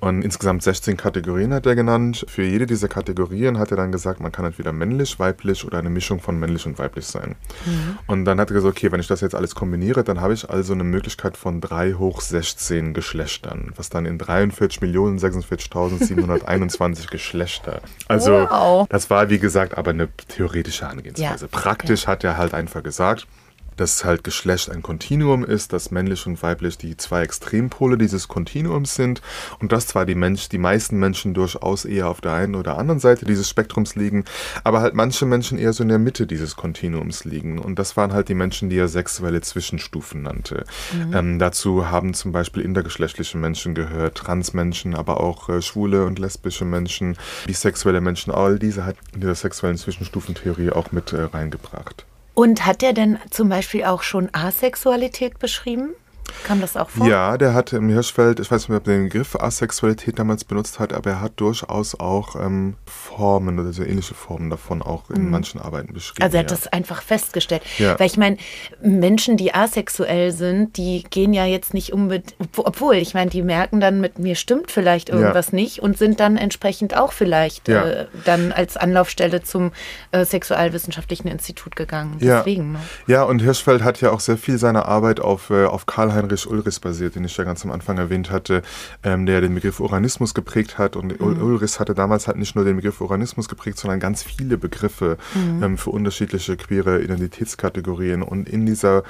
[0.01, 2.25] Und insgesamt 16 Kategorien hat er genannt.
[2.29, 5.91] Für jede dieser Kategorien hat er dann gesagt, man kann entweder männlich, weiblich oder eine
[5.91, 7.35] Mischung von männlich und weiblich sein.
[8.07, 10.49] Und dann hat er gesagt, okay, wenn ich das jetzt alles kombiniere, dann habe ich
[10.49, 17.81] also eine Möglichkeit von 3 hoch 16 Geschlechtern, was dann in 43.046.721 Geschlechter.
[18.09, 18.87] Also Wow.
[18.89, 21.47] das war, wie gesagt, aber eine theoretische Herangehensweise.
[21.47, 21.51] Ja.
[21.51, 23.27] Praktisch hat er halt einfach gesagt,
[23.77, 28.95] dass halt Geschlecht ein Kontinuum ist, dass männlich und weiblich die zwei Extrempole dieses Kontinuums
[28.95, 29.23] sind
[29.61, 33.01] und dass zwar die Mensch, die meisten Menschen durchaus eher auf der einen oder anderen
[33.01, 34.25] Seite dieses Spektrums liegen,
[34.65, 37.59] aber halt manche Menschen eher so in der Mitte dieses Kontinuums liegen.
[37.59, 40.65] Und das waren halt die Menschen, die er sexuelle Zwischenstufen nannte.
[40.93, 41.15] Mhm.
[41.15, 46.65] Ähm, dazu haben zum Beispiel intergeschlechtliche Menschen gehört, Transmenschen, aber auch äh, schwule und lesbische
[46.65, 47.17] Menschen,
[47.47, 52.07] bisexuelle Menschen, all diese hat in dieser sexuellen Zwischenstufentheorie auch mit äh, reingebracht.
[52.37, 55.95] Und hat er denn zum Beispiel auch schon Asexualität beschrieben?
[56.45, 57.07] Kam das auch vor?
[57.07, 60.79] Ja, der hat im Hirschfeld, ich weiß nicht, ob er den Begriff Asexualität damals benutzt
[60.79, 65.25] hat, aber er hat durchaus auch ähm, Formen oder so ähnliche Formen davon auch in
[65.25, 65.31] mhm.
[65.31, 66.23] manchen Arbeiten beschrieben.
[66.23, 66.57] Also er hat ja.
[66.57, 67.63] das einfach festgestellt.
[67.79, 67.99] Ja.
[67.99, 68.37] Weil ich meine,
[68.83, 73.81] Menschen, die asexuell sind, die gehen ja jetzt nicht unbedingt, obwohl, ich meine, die merken
[73.81, 75.57] dann, mit mir stimmt vielleicht irgendwas ja.
[75.57, 79.73] nicht und sind dann entsprechend auch vielleicht äh, dann als Anlaufstelle zum
[80.13, 82.17] äh, Sexualwissenschaftlichen Institut gegangen.
[82.21, 82.73] Deswegen.
[82.73, 82.81] Ne?
[83.07, 86.47] Ja, und Hirschfeld hat ja auch sehr viel seiner Arbeit auf, äh, auf Karl Heinrich
[86.49, 88.63] Ulrichs basiert, den ich ja ganz am Anfang erwähnt hatte,
[89.03, 90.97] ähm, der den Begriff Uranismus geprägt hat.
[90.97, 91.43] Und mhm.
[91.43, 95.63] Ulrichs hatte damals halt nicht nur den Begriff Uranismus geprägt, sondern ganz viele Begriffe mhm.
[95.63, 98.23] ähm, für unterschiedliche queere Identitätskategorien.
[98.23, 99.05] Und in dieser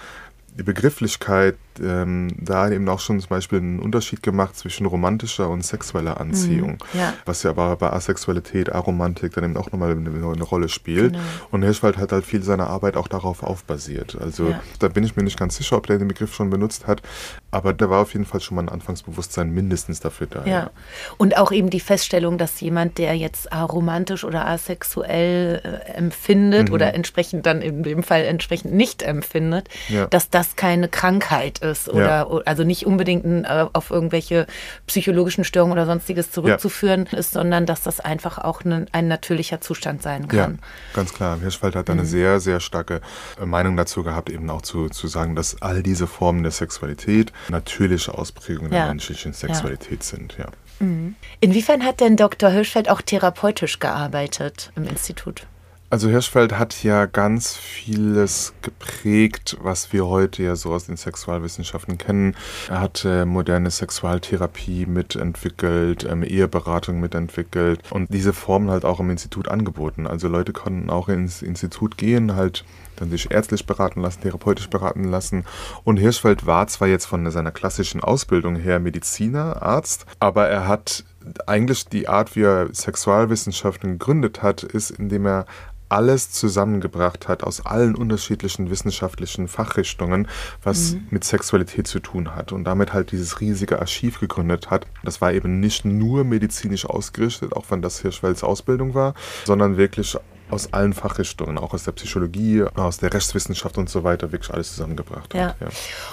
[0.56, 6.20] Begrifflichkeit ähm, da eben auch schon zum Beispiel einen Unterschied gemacht zwischen romantischer und sexueller
[6.20, 7.14] Anziehung, mhm, ja.
[7.24, 11.12] was ja aber bei Asexualität, Aromantik dann eben auch nochmal eine, eine Rolle spielt.
[11.12, 11.24] Genau.
[11.50, 14.16] Und Hirschwald hat halt viel seiner Arbeit auch darauf aufbasiert.
[14.20, 14.60] Also ja.
[14.78, 17.02] da bin ich mir nicht ganz sicher, ob der den Begriff schon benutzt hat,
[17.50, 20.44] aber da war auf jeden Fall schon mal ein Anfangsbewusstsein mindestens dafür da.
[20.44, 20.50] Ja.
[20.50, 20.70] ja.
[21.16, 26.74] Und auch eben die Feststellung, dass jemand, der jetzt aromantisch oder asexuell äh, empfindet mhm.
[26.74, 29.68] oder entsprechend dann in dem Fall entsprechend nicht empfindet,
[30.10, 32.40] dass das keine Krankheit ist oder ja.
[32.44, 34.46] also nicht unbedingt äh, auf irgendwelche
[34.86, 37.18] psychologischen Störungen oder sonstiges zurückzuführen ja.
[37.18, 40.58] ist, sondern dass das einfach auch ein, ein natürlicher Zustand sein kann.
[40.60, 41.38] Ja, ganz klar.
[41.40, 41.94] Hirschfeld hat mhm.
[41.94, 43.00] eine sehr, sehr starke
[43.40, 47.32] äh, Meinung dazu gehabt, eben auch zu, zu sagen, dass all diese Formen der Sexualität
[47.48, 50.36] natürliche Ausprägungen der menschlichen Sexualität sind.
[50.38, 50.46] Ja.
[50.78, 51.14] Mhm.
[51.40, 52.50] Inwiefern hat denn Dr.
[52.50, 55.46] Hirschfeld auch therapeutisch gearbeitet im Institut?
[55.88, 61.96] Also Hirschfeld hat ja ganz vieles geprägt, was wir heute ja so aus den Sexualwissenschaften
[61.96, 62.34] kennen.
[62.68, 69.10] Er hat äh, moderne Sexualtherapie mitentwickelt, ähm, Eheberatung mitentwickelt und diese Formen halt auch im
[69.10, 70.08] Institut angeboten.
[70.08, 72.64] Also Leute konnten auch ins Institut gehen, halt
[72.96, 75.44] dann sich ärztlich beraten lassen, therapeutisch beraten lassen.
[75.84, 81.04] Und Hirschfeld war zwar jetzt von seiner klassischen Ausbildung her Mediziner, Arzt, aber er hat
[81.46, 85.46] eigentlich die Art, wie er Sexualwissenschaften gegründet hat, ist, indem er
[85.88, 90.28] alles zusammengebracht hat aus allen unterschiedlichen wissenschaftlichen Fachrichtungen,
[90.62, 91.06] was mhm.
[91.10, 94.86] mit Sexualität zu tun hat und damit halt dieses riesige Archiv gegründet hat.
[95.04, 99.14] Das war eben nicht nur medizinisch ausgerichtet, auch wenn das Hirschfelds Ausbildung war,
[99.44, 100.16] sondern wirklich
[100.50, 104.74] aus allen Fachrichtungen, auch aus der Psychologie, aus der Rechtswissenschaft und so weiter, wirklich alles
[104.74, 105.48] zusammengebracht ja.
[105.48, 105.56] hat.
[105.60, 105.68] Ja.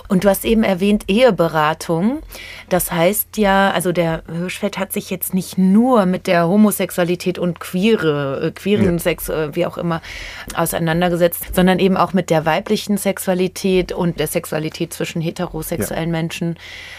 [0.08, 2.22] Und du hast eben erwähnt Eheberatung.
[2.70, 7.60] Das heißt ja, also der Hirschfeld hat sich jetzt nicht nur mit der Homosexualität und
[7.60, 9.00] queere, äh, queeren ja.
[9.00, 10.02] Sex, äh, wie auch immer,
[10.56, 16.12] auseinandergesetzt, sondern eben auch mit der weiblichen Sexualität und der Sexualität zwischen heterosexuellen ja.
[16.12, 16.56] Menschen.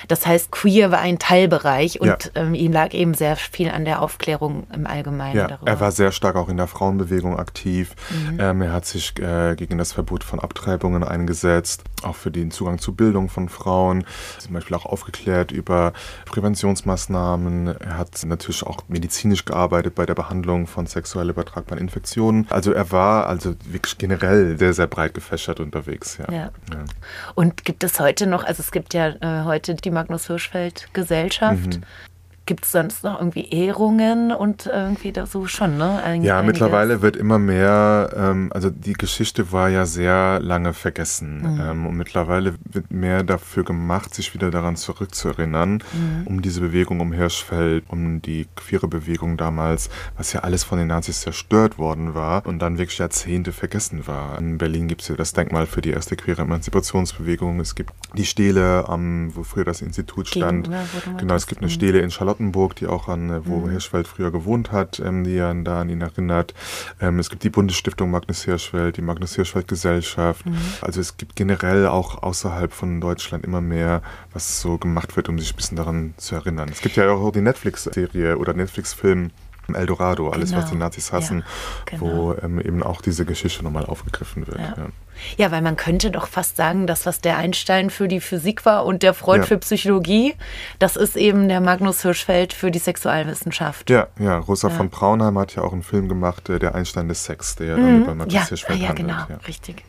[0.07, 4.03] Das heißt, queer war ein Teilbereich und ähm, ihm lag eben sehr viel an der
[4.03, 5.71] Aufklärung im Allgemeinen ja, darüber.
[5.71, 7.95] Er war sehr stark auch in der Frauenbewegung Bewegung aktiv.
[8.11, 8.39] Mhm.
[8.41, 12.79] Ähm, er hat sich äh, gegen das Verbot von Abtreibungen eingesetzt, auch für den Zugang
[12.79, 14.05] zu Bildung von Frauen,
[14.39, 15.93] zum Beispiel auch aufgeklärt über
[16.27, 17.81] Präventionsmaßnahmen.
[17.81, 22.47] Er hat natürlich auch medizinisch gearbeitet bei der Behandlung von sexuell übertragbaren Infektionen.
[22.51, 26.19] Also er war also wirklich generell sehr, sehr breit gefächert unterwegs.
[26.19, 26.33] Ja.
[26.33, 26.51] ja.
[26.73, 26.85] ja.
[27.35, 31.79] Und gibt es heute noch, also es gibt ja äh, heute die Magnus Hirschfeld Gesellschaft.
[31.79, 31.83] Mhm.
[32.47, 36.03] Gibt es sonst noch irgendwie Ehrungen und irgendwie da so schon, ne?
[36.03, 36.29] Einiges.
[36.29, 41.61] Ja, mittlerweile wird immer mehr, ähm, also die Geschichte war ja sehr lange vergessen mhm.
[41.61, 46.27] ähm, und mittlerweile wird mehr dafür gemacht, sich wieder daran zurückzuerinnern, mhm.
[46.27, 49.89] um diese Bewegung um Hirschfeld, um die queere Bewegung damals,
[50.19, 54.39] was ja alles von den Nazis zerstört worden war und dann wirklich Jahrzehnte vergessen war.
[54.39, 57.59] In Berlin gibt es ja das Denkmal für die erste queere Emanzipationsbewegung.
[57.61, 60.65] Es gibt die Stele, am, wo früher das Institut stand.
[60.65, 60.85] Gegen, ja,
[61.17, 63.71] genau, es gibt eine Stele in Charlotte Charlottenburg, die auch an, äh, wo mhm.
[63.71, 66.55] Hirschfeld früher gewohnt hat, ähm, die an, da an ihn erinnert.
[67.01, 70.47] Ähm, es gibt die Bundesstiftung Magnus Hirschfeld, die Magnus Hirschfeld Gesellschaft.
[70.47, 70.57] Mhm.
[70.81, 75.39] Also es gibt generell auch außerhalb von Deutschland immer mehr, was so gemacht wird, um
[75.39, 76.69] sich ein bisschen daran zu erinnern.
[76.71, 79.31] Es gibt ja auch die Netflix-Serie oder Netflix-Film
[79.73, 80.63] Eldorado, alles genau.
[80.63, 82.03] was die Nazis hassen, ja, genau.
[82.03, 84.59] wo ähm, eben auch diese Geschichte nochmal aufgegriffen wird.
[84.59, 84.75] Ja.
[84.77, 84.87] Ja.
[85.37, 85.51] ja.
[85.51, 89.03] weil man könnte doch fast sagen, dass was der Einstein für die Physik war und
[89.03, 90.35] der Freud für Psychologie,
[90.79, 93.89] das ist eben der Magnus Hirschfeld für die Sexualwissenschaft.
[93.89, 97.25] Ja, ja, Rosa von Braunheim hat ja auch einen Film gemacht, äh, der Einstein des
[97.25, 98.03] Sex, der ja dann mhm.
[98.03, 99.09] über Magnus Hirschfeld ja, handelt.
[99.09, 99.85] Genau, richtig.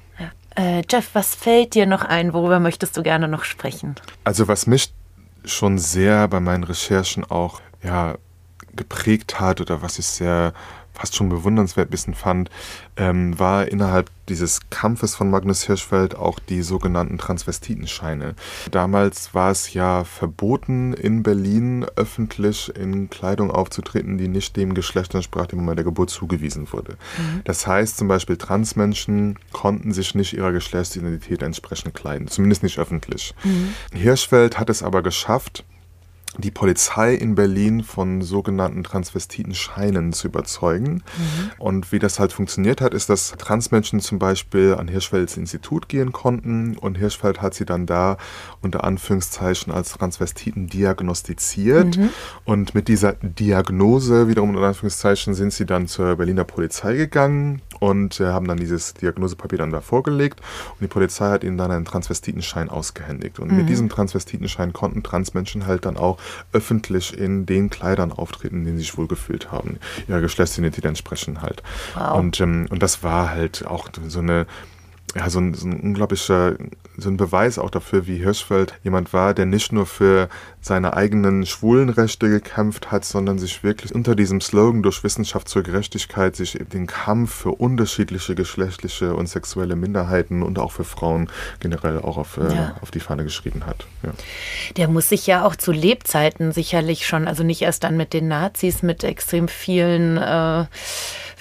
[0.56, 2.34] Äh, Jeff, was fällt dir noch ein?
[2.34, 3.96] Worüber möchtest du gerne noch sprechen?
[4.24, 4.94] Also was mich
[5.44, 8.16] schon sehr bei meinen Recherchen auch ja,
[8.76, 10.54] geprägt hat oder was ich sehr
[10.96, 12.50] fast schon bewundernswert bisschen fand,
[12.96, 18.34] ähm, war innerhalb dieses Kampfes von Magnus Hirschfeld auch die sogenannten Transvestitenscheine.
[18.72, 25.14] Damals war es ja verboten, in Berlin öffentlich in Kleidung aufzutreten, die nicht dem Geschlecht
[25.14, 26.94] entsprach, dem bei der Geburt zugewiesen wurde.
[27.18, 27.42] Mhm.
[27.44, 33.36] Das heißt zum Beispiel, Transmenschen konnten sich nicht ihrer Geschlechtsidentität entsprechend kleiden, zumindest nicht öffentlich.
[33.44, 33.74] Mhm.
[33.94, 35.66] Hirschfeld hat es aber geschafft,
[36.38, 40.96] die Polizei in Berlin von sogenannten Transvestitenscheinen zu überzeugen.
[40.96, 41.52] Mhm.
[41.58, 46.12] Und wie das halt funktioniert hat, ist, dass Transmenschen zum Beispiel an Hirschfelds Institut gehen
[46.12, 48.18] konnten und Hirschfeld hat sie dann da
[48.62, 51.98] unter Anführungszeichen als Transvestiten diagnostiziert.
[51.98, 52.10] Mhm.
[52.44, 58.20] Und mit dieser Diagnose, wiederum unter Anführungszeichen, sind sie dann zur Berliner Polizei gegangen und
[58.20, 61.86] äh, haben dann dieses Diagnosepapier dann da vorgelegt und die Polizei hat ihnen dann einen
[61.86, 63.40] Transvestitenschein ausgehändigt.
[63.40, 63.58] Und mhm.
[63.58, 66.18] mit diesem Transvestitenschein konnten Transmenschen halt dann auch
[66.54, 69.78] öffentlich in den Kleidern auftreten, in denen sie sich wohlgefühlt haben.
[70.08, 71.64] Ihre Geschlechtsidentität entsprechen halt.
[71.96, 72.18] Wow.
[72.20, 74.46] Und, ähm, und das war halt auch so eine
[75.16, 76.56] ja, so ein, so ein unglaublicher,
[76.98, 80.30] so ein Beweis auch dafür, wie Hirschfeld jemand war, der nicht nur für
[80.62, 86.36] seine eigenen Schwulenrechte gekämpft hat, sondern sich wirklich unter diesem Slogan durch Wissenschaft zur Gerechtigkeit
[86.36, 91.30] sich den Kampf für unterschiedliche geschlechtliche und sexuelle Minderheiten und auch für Frauen
[91.60, 92.76] generell auch auf, äh, ja.
[92.82, 93.86] auf die Fahne geschrieben hat.
[94.04, 94.12] Ja.
[94.78, 98.28] Der muss sich ja auch zu Lebzeiten sicherlich schon, also nicht erst dann mit den
[98.28, 100.66] Nazis, mit extrem vielen äh,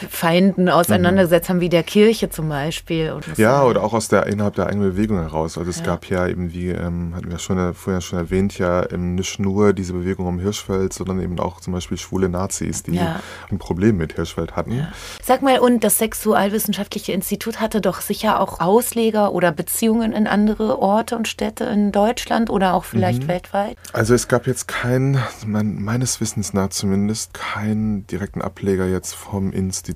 [0.09, 3.15] Feinden auseinandergesetzt haben, wie der Kirche zum Beispiel.
[3.37, 5.59] Ja, oder auch aus der innerhalb der eigenen Bewegung heraus.
[5.59, 5.85] Also es ja.
[5.85, 9.73] gab ja eben, wie ähm, hatten wir schon vorher schon erwähnt, ja ähm, nicht nur
[9.73, 13.21] diese Bewegung um Hirschfeld, sondern eben auch zum Beispiel schwule Nazis, die ja.
[13.51, 14.73] ein Problem mit Hirschfeld hatten.
[14.73, 14.89] Ja.
[15.23, 20.79] Sag mal, und das Sexualwissenschaftliche Institut hatte doch sicher auch Ausleger oder Beziehungen in andere
[20.79, 23.29] Orte und Städte in Deutschland oder auch vielleicht mhm.
[23.29, 23.77] weltweit?
[23.93, 29.53] Also es gab jetzt keinen, mein, meines Wissens nach zumindest, keinen direkten Ableger jetzt vom
[29.53, 29.94] Institut.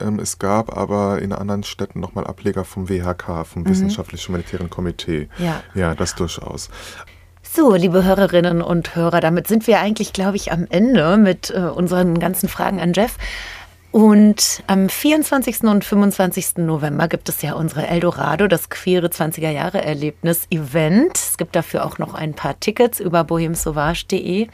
[0.00, 3.70] Ähm, es gab aber in anderen Städten nochmal Ableger vom WHK, vom mhm.
[3.70, 5.28] Wissenschaftlich-Humanitären Komitee.
[5.38, 5.62] Ja.
[5.74, 6.70] ja, das durchaus.
[7.42, 11.58] So, liebe Hörerinnen und Hörer, damit sind wir eigentlich, glaube ich, am Ende mit äh,
[11.62, 13.16] unseren ganzen Fragen an Jeff.
[13.92, 15.64] Und am 24.
[15.64, 16.58] und 25.
[16.58, 21.16] November gibt es ja unsere Eldorado, das queere 20er Jahre Erlebnis Event.
[21.18, 24.46] Es gibt dafür auch noch ein paar Tickets über bohemsauvage.de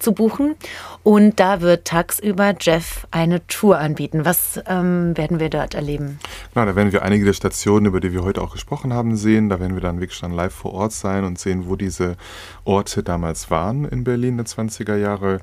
[0.00, 0.56] zu buchen.
[1.04, 4.24] Und da wird tagsüber Jeff eine Tour anbieten.
[4.24, 6.18] Was ähm, werden wir dort erleben?
[6.52, 9.48] Genau, da werden wir einige der Stationen, über die wir heute auch gesprochen haben, sehen.
[9.50, 12.16] Da werden wir dann wirklich dann live vor Ort sein und sehen, wo diese
[12.64, 15.40] Orte damals waren in Berlin der 20er Jahre.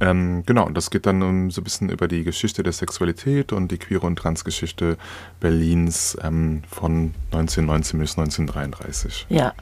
[0.00, 3.52] Ähm, genau, und das geht dann um, so ein bisschen über die Geschichte der Sexualität
[3.52, 4.96] und die queere und Transgeschichte
[5.40, 9.26] Berlins ähm, von 1919 bis 1933.
[9.28, 9.52] Ja.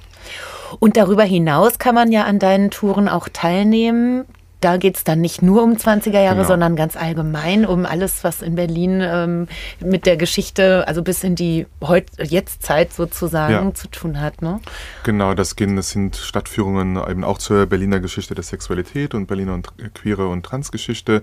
[0.79, 4.25] Und darüber hinaus kann man ja an deinen Touren auch teilnehmen
[4.63, 6.49] da geht es dann nicht nur um 20er Jahre, genau.
[6.49, 9.49] sondern ganz allgemein um alles, was in Berlin ähm,
[9.81, 13.75] mit der Geschichte, also bis in die Heut Jetztzeit sozusagen ja.
[13.75, 14.41] zu tun hat.
[14.43, 14.61] Ne?
[15.05, 19.55] Genau, das, gehen, das sind Stadtführungen eben auch zur Berliner Geschichte der Sexualität und Berliner
[19.55, 21.23] und queere und Transgeschichte.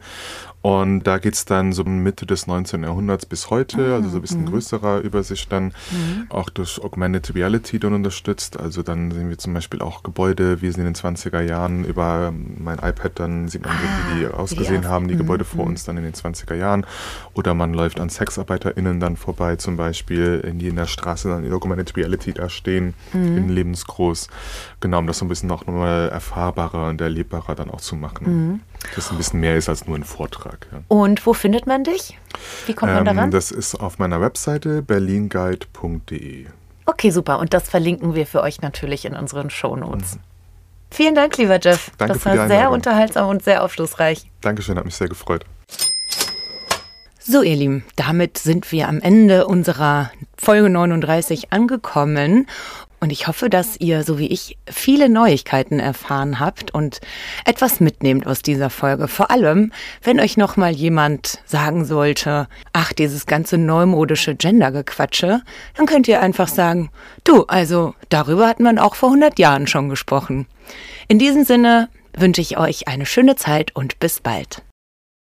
[0.62, 2.84] Und da geht es dann so Mitte des 19.
[2.84, 3.94] Jahrhunderts bis heute, mhm.
[3.94, 4.48] also so ein bisschen mhm.
[4.48, 6.28] größerer Übersicht dann, mhm.
[6.30, 8.60] auch durch Augmented Reality dann unterstützt.
[8.60, 12.34] Also dann sehen wir zum Beispiel auch Gebäude, wie sie in den 20er Jahren über
[12.34, 15.66] mein iPad dann dann sieht man, ah, wie die ausgesehen die haben, die Gebäude vor
[15.66, 15.72] mhm.
[15.72, 16.86] uns dann in den 20er Jahren.
[17.34, 21.54] Oder man läuft an SexarbeiterInnen dann vorbei, zum Beispiel, die in der Straße dann in
[21.54, 23.38] Augmented Reality da stehen, mhm.
[23.38, 24.28] in lebensgroß.
[24.80, 28.26] Genau, um das so ein bisschen auch nochmal erfahrbarer und erlebbarer dann auch zu machen.
[28.28, 28.60] Mhm.
[28.96, 30.68] Dass ein bisschen mehr ist als nur ein Vortrag.
[30.72, 30.82] Ja.
[30.88, 32.18] Und wo findet man dich?
[32.66, 33.32] Wie kommt man ähm, daran?
[33.32, 36.46] Das ist auf meiner Webseite berlinguide.de.
[36.86, 37.40] Okay, super.
[37.40, 40.16] Und das verlinken wir für euch natürlich in unseren Shownotes.
[40.16, 40.22] Mhm.
[40.92, 41.92] Vielen Dank, lieber Jeff.
[41.98, 44.30] Danke das war sehr unterhaltsam und sehr aufschlussreich.
[44.42, 45.46] Dankeschön, hat mich sehr gefreut.
[47.20, 52.48] So, ihr Lieben, damit sind wir am Ende unserer Folge 39 angekommen.
[53.00, 57.00] Und ich hoffe, dass ihr, so wie ich, viele Neuigkeiten erfahren habt und
[57.46, 59.08] etwas mitnehmt aus dieser Folge.
[59.08, 59.72] Vor allem,
[60.04, 65.42] wenn euch noch mal jemand sagen sollte, ach, dieses ganze neumodische Gendergequatsche,
[65.76, 66.90] dann könnt ihr einfach sagen,
[67.24, 70.46] du, also darüber hat man auch vor 100 Jahren schon gesprochen.
[71.08, 74.62] In diesem Sinne wünsche ich euch eine schöne Zeit und bis bald.